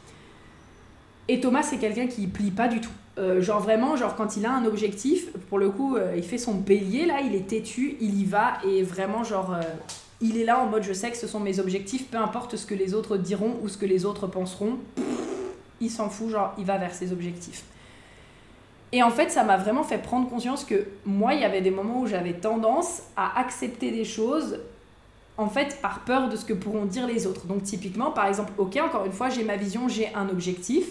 et 1.28 1.40
Thomas, 1.40 1.62
c'est 1.62 1.76
quelqu'un 1.76 2.06
qui 2.06 2.26
plie 2.26 2.50
pas 2.50 2.68
du 2.68 2.80
tout. 2.80 2.90
Euh, 3.18 3.42
genre 3.42 3.61
vraiment, 3.61 3.96
genre 3.96 4.16
quand 4.16 4.37
il 4.37 4.46
a 4.46 4.52
un 4.52 4.64
objectif, 4.64 5.30
pour 5.50 5.58
le 5.58 5.68
coup, 5.68 5.96
euh, 5.96 6.14
il 6.16 6.22
fait 6.22 6.38
son 6.38 6.54
bélier 6.54 7.04
là, 7.04 7.20
il 7.20 7.34
est 7.34 7.46
têtu, 7.46 7.96
il 8.00 8.18
y 8.18 8.24
va 8.24 8.58
et 8.66 8.82
vraiment 8.82 9.24
genre, 9.24 9.52
euh, 9.52 9.61
il 10.22 10.38
est 10.38 10.44
là 10.44 10.58
en 10.61 10.66
mode 10.66 10.84
je 10.84 10.92
sais 10.94 11.11
que 11.11 11.16
ce 11.16 11.26
sont 11.26 11.40
mes 11.40 11.58
objectifs, 11.58 12.08
peu 12.08 12.16
importe 12.16 12.56
ce 12.56 12.64
que 12.64 12.74
les 12.74 12.94
autres 12.94 13.18
diront 13.18 13.56
ou 13.62 13.68
ce 13.68 13.76
que 13.76 13.84
les 13.84 14.06
autres 14.06 14.26
penseront, 14.26 14.78
il 15.80 15.90
s'en 15.90 16.08
fout, 16.08 16.30
genre 16.30 16.54
il 16.58 16.64
va 16.64 16.78
vers 16.78 16.94
ses 16.94 17.12
objectifs. 17.12 17.64
Et 18.92 19.03
en 19.03 19.11
fait, 19.11 19.31
ça 19.31 19.44
m'a 19.44 19.57
vraiment 19.57 19.83
fait 19.83 19.98
prendre 19.98 20.29
conscience 20.29 20.64
que 20.64 20.87
moi, 21.05 21.35
il 21.35 21.40
y 21.40 21.44
avait 21.44 21.61
des 21.61 21.70
moments 21.70 22.01
où 22.01 22.07
j'avais 22.07 22.33
tendance 22.33 23.03
à 23.16 23.38
accepter 23.38 23.90
des 23.90 24.05
choses 24.05 24.61
en 25.37 25.48
fait 25.48 25.81
par 25.81 26.01
peur 26.01 26.29
de 26.29 26.37
ce 26.37 26.44
que 26.44 26.55
pourront 26.55 26.85
dire 26.85 27.07
les 27.07 27.27
autres. 27.27 27.46
Donc 27.46 27.62
typiquement, 27.62 28.11
par 28.11 28.27
exemple, 28.27 28.53
ok, 28.59 28.79
encore 28.83 29.05
une 29.05 29.12
fois, 29.12 29.29
j'ai 29.29 29.44
ma 29.44 29.57
vision, 29.57 29.88
j'ai 29.88 30.12
un 30.14 30.29
objectif 30.29 30.87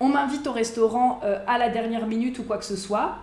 on 0.00 0.08
m'invite 0.08 0.46
au 0.46 0.52
restaurant 0.52 1.20
euh, 1.22 1.38
à 1.46 1.58
la 1.58 1.68
dernière 1.68 2.06
minute 2.06 2.38
ou 2.38 2.42
quoi 2.42 2.56
que 2.56 2.64
ce 2.64 2.76
soit. 2.76 3.18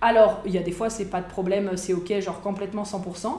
Alors, 0.00 0.40
il 0.46 0.52
y 0.52 0.58
a 0.58 0.62
des 0.62 0.72
fois, 0.72 0.90
c'est 0.90 1.04
pas 1.04 1.20
de 1.20 1.28
problème, 1.28 1.76
c'est 1.76 1.92
ok, 1.92 2.18
genre 2.20 2.40
complètement 2.40 2.82
100%. 2.82 3.38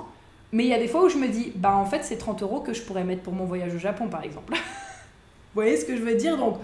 Mais 0.53 0.63
il 0.65 0.69
y 0.69 0.73
a 0.73 0.79
des 0.79 0.87
fois 0.87 1.03
où 1.03 1.09
je 1.09 1.17
me 1.17 1.27
dis, 1.27 1.51
bah 1.55 1.75
en 1.75 1.85
fait, 1.85 2.03
c'est 2.03 2.17
30 2.17 2.43
euros 2.43 2.61
que 2.61 2.73
je 2.73 2.83
pourrais 2.83 3.03
mettre 3.03 3.23
pour 3.23 3.33
mon 3.33 3.45
voyage 3.45 3.73
au 3.73 3.79
Japon, 3.79 4.07
par 4.07 4.23
exemple. 4.23 4.53
Vous 4.53 5.61
voyez 5.61 5.75
ce 5.75 5.85
que 5.85 5.97
je 5.97 6.03
veux 6.03 6.13
dire? 6.13 6.37
Donc, 6.37 6.59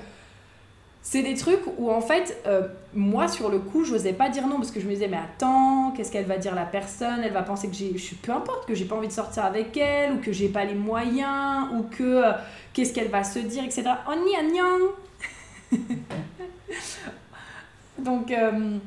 c'est 1.02 1.22
des 1.24 1.36
trucs 1.36 1.62
où 1.78 1.90
en 1.90 2.02
fait, 2.02 2.42
euh, 2.46 2.68
moi 2.94 3.28
sur 3.28 3.50
le 3.50 3.60
coup, 3.60 3.86
je 3.86 3.94
n'osais 3.94 4.12
pas 4.14 4.30
dire 4.30 4.46
non 4.48 4.58
parce 4.58 4.72
que 4.72 4.82
je 4.82 4.86
me 4.86 4.92
disais, 4.92 5.08
mais 5.08 5.18
attends, 5.18 5.94
qu'est-ce 5.96 6.12
qu'elle 6.12 6.26
va 6.26 6.38
dire 6.38 6.54
la 6.56 6.66
personne? 6.66 7.22
Elle 7.24 7.32
va 7.32 7.42
penser 7.42 7.70
que 7.70 7.74
j'ai. 7.74 7.96
Peu 8.22 8.34
importe, 8.34 8.68
que 8.68 8.76
j'ai 8.76 8.86
pas 8.86 8.96
envie 8.96 9.08
de 9.08 9.14
sortir 9.14 9.46
avec 9.46 9.76
elle, 9.78 10.14
ou 10.14 10.18
que 10.18 10.34
j'ai 10.34 10.50
pas 10.50 10.66
les 10.66 10.76
moyens, 10.76 11.70
ou 11.74 11.84
que. 11.84 12.04
Euh, 12.04 12.32
qu'est-ce 12.74 12.94
qu'elle 12.94 13.08
va 13.08 13.24
se 13.24 13.40
dire, 13.40 13.64
etc. 13.64 13.86
Oh, 14.10 14.14
Donc, 17.98 18.32
euh, 18.32 18.78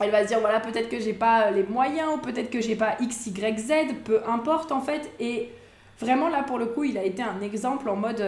elle 0.00 0.10
va 0.10 0.22
se 0.22 0.28
dire 0.28 0.40
voilà, 0.40 0.60
peut-être 0.60 0.88
que 0.90 1.00
j'ai 1.00 1.14
pas 1.14 1.50
les 1.50 1.62
moyens, 1.62 2.10
ou 2.14 2.18
peut-être 2.18 2.50
que 2.50 2.60
j'ai 2.60 2.76
pas 2.76 2.96
X, 3.00 3.26
Y, 3.28 3.58
Z, 3.58 3.72
peu 4.04 4.20
importe 4.28 4.70
en 4.70 4.82
fait. 4.82 5.10
Et 5.18 5.50
vraiment, 5.98 6.28
là, 6.28 6.42
pour 6.42 6.58
le 6.58 6.66
coup, 6.66 6.84
il 6.84 6.98
a 6.98 7.04
été 7.04 7.22
un 7.22 7.40
exemple 7.40 7.88
en 7.88 7.96
mode 7.96 8.22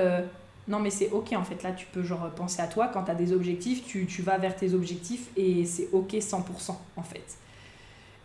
non, 0.67 0.79
mais 0.79 0.91
c'est 0.91 1.11
ok 1.11 1.33
en 1.35 1.45
fait. 1.45 1.63
Là, 1.63 1.73
tu 1.73 1.87
peux 1.87 2.03
genre 2.03 2.31
penser 2.31 2.63
à 2.63 2.67
toi 2.67 2.89
quand 2.89 3.05
tu 3.05 3.15
des 3.15 3.33
objectifs, 3.33 3.85
tu, 3.85 4.07
tu 4.07 4.23
vas 4.23 4.39
vers 4.39 4.57
tes 4.57 4.75
objectifs 4.75 5.29
et 5.37 5.65
c'est 5.65 5.89
ok 5.93 6.13
100% 6.13 6.75
en 6.97 7.03
fait. 7.03 7.37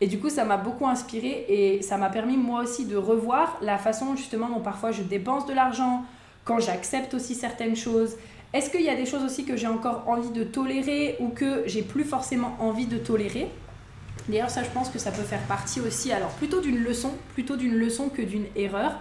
Et 0.01 0.07
du 0.07 0.19
coup, 0.19 0.29
ça 0.29 0.45
m'a 0.45 0.55
beaucoup 0.55 0.87
inspiré 0.87 1.45
et 1.49 1.81
ça 1.81 1.97
m'a 1.97 2.09
permis 2.09 2.37
moi 2.37 2.61
aussi 2.61 2.85
de 2.85 2.95
revoir 2.95 3.57
la 3.61 3.77
façon 3.77 4.15
justement 4.15 4.47
dont 4.47 4.61
parfois 4.61 4.91
je 4.91 5.03
dépense 5.03 5.45
de 5.45 5.53
l'argent, 5.53 6.05
quand 6.45 6.59
j'accepte 6.59 7.13
aussi 7.13 7.35
certaines 7.35 7.75
choses 7.75 8.15
est-ce 8.51 8.71
qu'il 8.71 8.81
y 8.81 8.89
a 8.89 8.95
des 8.95 9.05
choses 9.05 9.23
aussi 9.23 9.45
que 9.45 9.55
j'ai 9.55 9.67
encore 9.67 10.03
envie 10.07 10.31
de 10.31 10.43
tolérer 10.43 11.17
ou 11.19 11.29
que 11.29 11.63
j'ai 11.67 11.83
plus 11.83 12.03
forcément 12.03 12.55
envie 12.59 12.87
de 12.87 12.97
tolérer? 12.97 13.47
D'ailleurs, 14.27 14.49
ça, 14.49 14.63
je 14.63 14.69
pense 14.69 14.89
que 14.89 14.97
ça 14.97 15.11
peut 15.11 15.21
faire 15.21 15.41
partie 15.41 15.79
aussi, 15.81 16.11
alors 16.11 16.31
plutôt 16.31 16.59
d'une 16.59 16.79
leçon, 16.79 17.11
plutôt 17.33 17.55
d'une 17.55 17.75
leçon 17.75 18.09
que 18.09 18.23
d'une 18.23 18.45
erreur. 18.55 18.93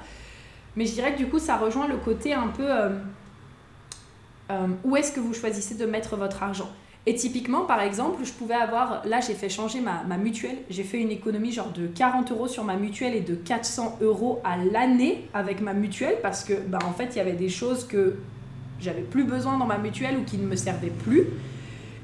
Mais 0.77 0.85
je 0.85 0.93
dirais 0.93 1.15
que 1.15 1.19
du 1.19 1.29
coup, 1.29 1.39
ça 1.39 1.57
rejoint 1.57 1.89
le 1.89 1.97
côté 1.97 2.35
un 2.35 2.49
peu 2.49 2.71
euh, 2.71 2.91
euh, 4.51 4.67
où 4.85 4.97
est-ce 4.97 5.13
que 5.13 5.21
vous 5.21 5.35
choisissez 5.35 5.75
de 5.75 5.87
mettre 5.87 6.17
votre 6.17 6.43
argent? 6.43 6.71
Et 7.07 7.15
typiquement, 7.15 7.63
par 7.63 7.81
exemple, 7.81 8.23
je 8.25 8.33
pouvais 8.33 8.55
avoir, 8.55 9.07
là 9.07 9.21
j'ai 9.21 9.33
fait 9.33 9.49
changer 9.49 9.81
ma, 9.81 10.17
mutuelle, 10.19 10.59
j'ai 10.69 10.83
fait 10.83 10.99
une 10.99 11.11
économie 11.11 11.53
genre 11.53 11.73
de 11.73 11.87
40 11.87 12.33
euros 12.33 12.49
sur 12.49 12.65
ma 12.65 12.77
mutuelle 12.77 13.15
et 13.15 13.21
de 13.21 13.35
400 13.35 13.99
euros 14.03 14.41
à 14.45 14.59
l'année 14.59 15.27
avec 15.33 15.63
ma 15.63 15.73
mutuelle 15.73 16.17
parce 16.23 16.45
que, 16.45 16.53
bah, 16.55 16.79
en 16.85 16.93
fait, 16.93 17.15
il 17.15 17.17
y 17.17 17.21
avait 17.21 17.33
des 17.33 17.49
choses 17.49 17.87
que 17.87 18.17
j'avais 18.81 19.03
plus 19.03 19.25
besoin 19.25 19.57
dans 19.57 19.67
ma 19.67 19.79
mutuelle 19.79 20.19
ou 20.19 20.25
qui 20.25 20.37
ne 20.37 20.47
me 20.47 20.57
servait 20.57 20.91
plus. 20.91 21.25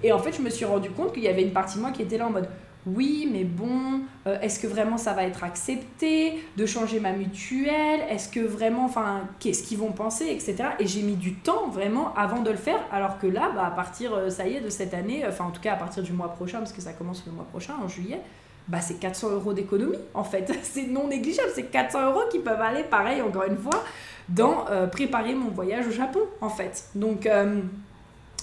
Et 0.03 0.13
en 0.13 0.19
fait, 0.19 0.33
je 0.33 0.43
me 0.43 0.51
suis 0.51 0.65
rendu 0.65 0.91
compte 0.91 1.13
qu'il 1.13 1.23
y 1.23 1.29
avait 1.29 1.43
une 1.43 1.53
partie 1.53 1.77
de 1.77 1.83
moi 1.83 1.91
qui 1.91 2.03
était 2.03 2.19
là 2.19 2.27
en 2.27 2.31
mode 2.31 2.49
oui, 2.87 3.29
mais 3.33 3.45
bon, 3.45 4.01
euh, 4.27 4.39
est-ce 4.41 4.59
que 4.59 4.67
vraiment 4.67 4.99
ça 4.99 5.15
va 5.15 5.25
être 5.25 5.43
accepté 5.43 6.45
de 6.57 6.67
changer 6.67 7.01
ma 7.01 7.13
mutuelle? 7.13 8.01
Est-ce 8.11 8.29
que 8.29 8.41
vraiment, 8.41 8.85
enfin, 8.85 9.23
qu'est-ce 9.41 9.63
qu'ils 9.63 9.79
vont 9.79 9.93
penser, 9.93 10.27
etc. 10.27 10.57
Et 10.79 10.87
j'ai 10.87 11.03
mis 11.03 11.17
du 11.17 11.35
temps 11.35 11.69
vraiment 11.69 12.15
avant 12.15 12.41
de 12.41 12.51
le 12.51 12.57
faire, 12.57 12.81
alors 12.93 13.19
que 13.19 13.27
là, 13.27 13.51
bah, 13.55 13.67
à 13.67 13.71
partir, 13.71 14.13
euh, 14.13 14.29
ça 14.29 14.47
y 14.47 14.57
est, 14.57 14.61
de 14.61 14.69
cette 14.69 14.93
année, 14.93 15.25
enfin 15.27 15.45
en 15.45 15.51
tout 15.51 15.63
cas 15.63 15.73
à 15.73 15.77
partir 15.77 16.03
du 16.03 16.13
mois 16.13 16.29
prochain, 16.29 16.59
parce 16.59 16.73
que 16.73 16.83
ça 16.83 16.93
commence 16.93 17.25
le 17.27 17.33
mois 17.33 17.45
prochain, 17.45 17.75
en 17.83 17.89
juillet, 17.89 18.21
bah, 18.69 18.81
c'est 18.81 18.99
400 18.99 19.31
euros 19.31 19.53
d'économie 19.55 19.99
en 20.13 20.25
fait. 20.25 20.53
c'est 20.63 20.87
non 20.87 21.09
négligeable, 21.09 21.51
c'est 21.55 21.71
400 21.71 22.11
euros 22.11 22.23
qui 22.31 22.39
peuvent 22.39 22.61
aller, 22.61 22.83
pareil, 22.83 23.23
encore 23.23 23.45
une 23.45 23.59
fois, 23.59 23.83
dans 24.29 24.67
euh, 24.69 24.87
préparer 24.87 25.35
mon 25.35 25.49
voyage 25.51 25.87
au 25.87 25.91
Japon, 25.91 26.21
en 26.41 26.49
fait. 26.49 26.89
Donc, 26.95 27.27
euh, 27.27 27.61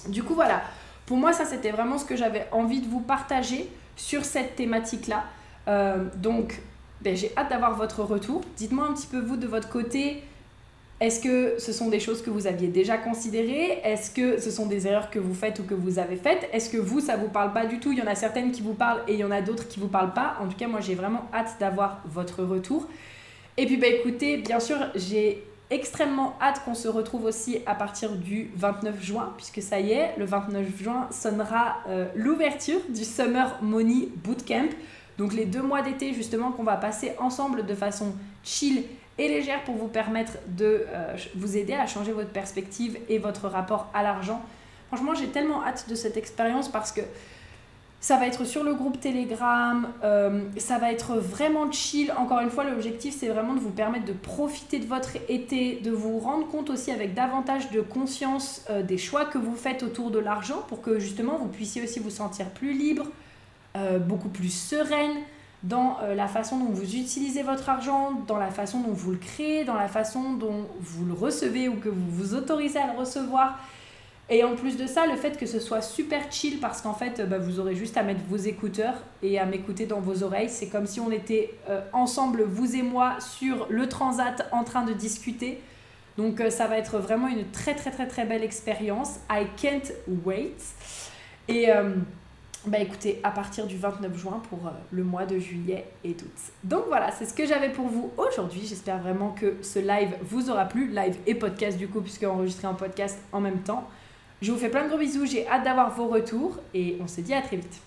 du 0.08 0.24
coup, 0.24 0.34
voilà. 0.34 0.62
Pour 1.06 1.18
moi, 1.18 1.34
ça, 1.34 1.46
c'était 1.46 1.72
vraiment 1.72 1.98
ce 1.98 2.06
que 2.06 2.16
j'avais 2.16 2.48
envie 2.52 2.82
de 2.82 2.88
vous 2.88 3.02
partager 3.02 3.70
sur 3.96 4.26
cette 4.26 4.56
thématique-là. 4.56 5.26
Euh, 5.68 6.06
donc, 6.18 6.62
ben, 7.02 7.16
j'ai 7.16 7.32
hâte 7.38 7.50
d'avoir 7.50 7.76
votre 7.76 8.04
retour. 8.04 8.42
Dites-moi 8.58 8.86
un 8.86 8.94
petit 8.94 9.08
peu, 9.08 9.20
vous, 9.20 9.38
de 9.38 9.48
votre 9.48 9.70
côté, 9.70 10.24
Est-ce 11.02 11.20
que 11.20 11.56
ce 11.58 11.74
sont 11.74 11.90
des 11.90 12.00
choses 12.00 12.22
que 12.22 12.30
vous 12.30 12.46
aviez 12.46 12.68
déjà 12.68 12.96
considérées? 12.96 13.82
Est-ce 13.84 14.12
que 14.12 14.40
ce 14.40 14.52
sont 14.52 14.68
des 14.68 14.86
erreurs 14.86 15.10
que 15.10 15.18
vous 15.18 15.34
faites 15.34 15.58
ou 15.58 15.64
que 15.64 15.74
vous 15.74 15.98
avez 15.98 16.16
faites? 16.16 16.48
Est-ce 16.54 16.70
que 16.70 16.78
vous, 16.78 17.00
ça 17.00 17.18
vous 17.18 17.28
parle 17.28 17.54
pas 17.54 17.66
du 17.66 17.80
tout? 17.80 17.92
Il 17.92 17.98
y 17.98 18.04
en 18.04 18.08
a 18.08 18.14
certaines 18.14 18.52
qui 18.52 18.62
vous 18.62 18.76
parlent 18.76 19.02
et 19.08 19.14
il 19.14 19.20
y 19.20 19.24
en 19.24 19.32
a 19.32 19.42
d'autres 19.42 19.68
qui 19.68 19.80
vous 19.80 19.88
parlent 19.88 20.14
pas. 20.14 20.38
En 20.40 20.48
tout 20.48 20.56
cas, 20.56 20.68
moi, 20.68 20.80
j'ai 20.80 20.94
vraiment 20.94 21.28
hâte 21.34 21.56
d'avoir 21.60 22.02
votre 22.06 22.44
retour. 22.44 22.88
Et 23.58 23.66
puis, 23.66 23.78
bah 23.78 23.88
écoutez, 23.88 24.38
bien 24.38 24.60
sûr, 24.60 24.78
j'ai 24.94 25.44
extrêmement 25.72 26.36
hâte 26.42 26.64
qu'on 26.64 26.76
se 26.76 26.88
retrouve 26.88 27.26
aussi 27.26 27.60
à 27.66 27.74
partir 27.74 28.12
du 28.12 28.52
29 28.56 29.02
juin, 29.02 29.34
puisque 29.38 29.62
ça 29.62 29.80
y 29.80 29.94
est, 29.94 30.14
le 30.18 30.26
29 30.26 30.78
juin 30.78 31.08
sonnera 31.12 31.78
euh, 31.88 32.08
l'ouverture 32.14 32.82
du 32.90 33.06
Summer 33.06 33.58
Money 33.62 34.10
Bootcamp. 34.24 34.70
Donc 35.18 35.34
les 35.34 35.46
deux 35.46 35.62
mois 35.62 35.82
d'été 35.82 36.14
justement 36.14 36.52
qu'on 36.52 36.64
va 36.64 36.78
passer 36.78 37.14
ensemble 37.20 37.66
de 37.66 37.74
façon 37.74 38.14
chill 38.44 38.84
et 39.18 39.28
légère 39.28 39.64
pour 39.64 39.76
vous 39.76 39.88
permettre 39.88 40.34
de 40.48 40.86
euh, 40.88 41.16
vous 41.36 41.58
aider 41.58 41.74
à 41.74 41.88
changer 41.88 42.12
votre 42.12 42.32
perspective 42.32 42.98
et 43.08 43.18
votre 43.18 43.48
rapport 43.48 43.90
à 43.94 44.04
l'argent. 44.04 44.42
Franchement, 44.88 45.16
j'ai 45.16 45.28
tellement 45.28 45.64
hâte 45.64 45.86
de 45.90 45.96
cette 45.96 46.18
expérience 46.18 46.70
parce 46.70 46.92
que 46.92 47.02
ça 48.02 48.18
va 48.18 48.28
être 48.28 48.44
sur 48.44 48.64
le 48.64 48.74
groupe 48.74 49.00
Telegram, 49.00 49.88
euh, 50.04 50.42
ça 50.58 50.78
va 50.78 50.92
être 50.92 51.16
vraiment 51.16 51.72
chill. 51.72 52.12
Encore 52.18 52.42
une 52.42 52.50
fois, 52.50 52.66
l'objectif, 52.66 53.16
c'est 53.18 53.30
vraiment 53.30 53.54
de 53.54 53.60
vous 53.60 53.70
permettre 53.70 54.06
de 54.06 54.14
profiter 54.14 54.80
de 54.80 54.88
votre 54.88 55.16
été, 55.30 55.76
de 55.76 55.92
vous 55.92 56.20
rendre 56.20 56.48
compte 56.48 56.70
aussi 56.70 56.92
avec 56.92 57.14
davantage 57.14 57.72
de 57.72 57.80
conscience 57.80 58.66
euh, 58.70 58.82
des 58.82 58.98
choix 58.98 59.26
que 59.26 59.38
vous 59.38 59.56
faites 59.56 59.84
autour 59.84 60.12
de 60.12 60.20
l'argent 60.20 60.64
pour 60.68 60.82
que 60.82 61.00
justement 61.00 61.38
vous 61.38 61.48
puissiez 61.48 61.84
aussi 61.84 62.00
vous 62.00 62.10
sentir 62.10 62.50
plus 62.50 62.74
libre, 62.74 63.06
beaucoup 64.06 64.28
plus 64.28 64.54
sereine 64.54 65.22
dans 65.64 65.98
euh, 66.02 66.16
la 66.16 66.28
façon 66.28 66.58
dont 66.58 66.72
vous 66.72 66.96
utilisez 66.96 67.44
votre 67.44 67.70
argent, 67.70 68.14
dans 68.28 68.38
la 68.38 68.50
façon 68.50 68.80
dont 68.80 68.94
vous 68.94 69.12
le 69.12 69.18
créez, 69.18 69.64
dans 69.64 69.76
la 69.76 69.88
façon 69.88 70.34
dont 70.34 70.68
vous 70.80 71.06
le 71.06 71.14
recevez 71.14 71.70
ou 71.70 71.76
que 71.76 71.90
vous 71.90 72.10
vous 72.10 72.34
autorisez 72.34 72.80
à 72.80 72.92
le 72.92 73.00
recevoir. 73.00 73.60
Et 74.32 74.44
en 74.44 74.56
plus 74.56 74.78
de 74.78 74.88
ça, 74.88 75.06
le 75.06 75.18
fait 75.18 75.38
que 75.38 75.46
ce 75.46 75.60
soit 75.60 75.82
super 75.82 76.32
chill 76.32 76.60
parce 76.60 76.82
qu'en 76.82 76.94
fait, 76.94 77.22
bah, 77.30 77.38
vous 77.38 77.60
aurez 77.60 77.76
juste 77.76 77.98
à 77.98 78.04
mettre 78.04 78.22
vos 78.28 78.38
écouteurs 78.38 78.96
et 79.22 79.38
à 79.38 79.46
m'écouter 79.46 79.86
dans 79.86 80.00
vos 80.00 80.24
oreilles. 80.24 80.50
C'est 80.50 80.70
comme 80.70 80.88
si 80.88 81.00
on 81.00 81.12
était 81.12 81.54
euh, 81.70 81.82
ensemble, 81.92 82.44
vous 82.44 82.76
et 82.76 82.82
moi, 82.82 83.18
sur 83.20 83.68
le 83.70 83.90
transat 83.90 84.48
en 84.54 84.64
train 84.64 84.86
de 84.86 84.94
discuter. 84.94 85.60
Donc 86.18 86.40
euh, 86.40 86.50
ça 86.50 86.68
va 86.68 86.78
être 86.78 86.98
vraiment 86.98 87.28
une 87.28 87.46
très 87.52 87.76
très 87.76 87.92
très 87.92 88.08
très 88.08 88.26
belle 88.26 88.44
expérience. 88.44 89.20
I 89.30 89.46
can't 89.62 89.92
wait. 90.26 90.56
Et 91.50 91.68
bah 92.68 92.78
écoutez, 92.78 93.20
à 93.24 93.32
partir 93.32 93.66
du 93.66 93.76
29 93.76 94.16
juin 94.16 94.40
pour 94.48 94.68
euh, 94.68 94.72
le 94.92 95.04
mois 95.04 95.26
de 95.26 95.40
juillet 95.40 95.86
et 96.04 96.14
d'août. 96.14 96.32
Donc 96.64 96.84
voilà, 96.88 97.10
c'est 97.10 97.26
ce 97.26 97.34
que 97.34 97.48
j'avais 97.48 97.70
pour 97.70 97.88
vous 97.88 98.12
aujourd'hui. 98.18 98.62
J'espère 98.64 99.00
vraiment 99.00 99.32
que 99.32 99.56
ce 99.64 99.80
live 99.80 100.16
vous 100.22 100.52
aura 100.52 100.66
plu. 100.66 100.88
Live 100.88 101.18
et 101.26 101.34
podcast 101.34 101.78
du 101.78 101.88
coup, 101.88 102.02
puisque 102.02 102.24
enregistré 102.24 102.68
en 102.68 102.76
podcast 102.76 103.20
en 103.32 103.40
même 103.40 103.62
temps. 103.62 103.88
Je 104.42 104.52
vous 104.52 104.58
fais 104.58 104.70
plein 104.70 104.84
de 104.84 104.90
gros 104.90 104.98
bisous, 104.98 105.26
j'ai 105.28 105.48
hâte 105.48 105.64
d'avoir 105.64 105.92
vos 105.92 106.08
retours 106.08 106.58
et 106.74 106.98
on 107.00 107.08
se 107.08 107.22
dit 107.22 107.34
à 107.34 107.42
très 107.42 107.58
vite. 107.58 107.80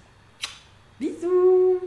Bisous 1.01 1.81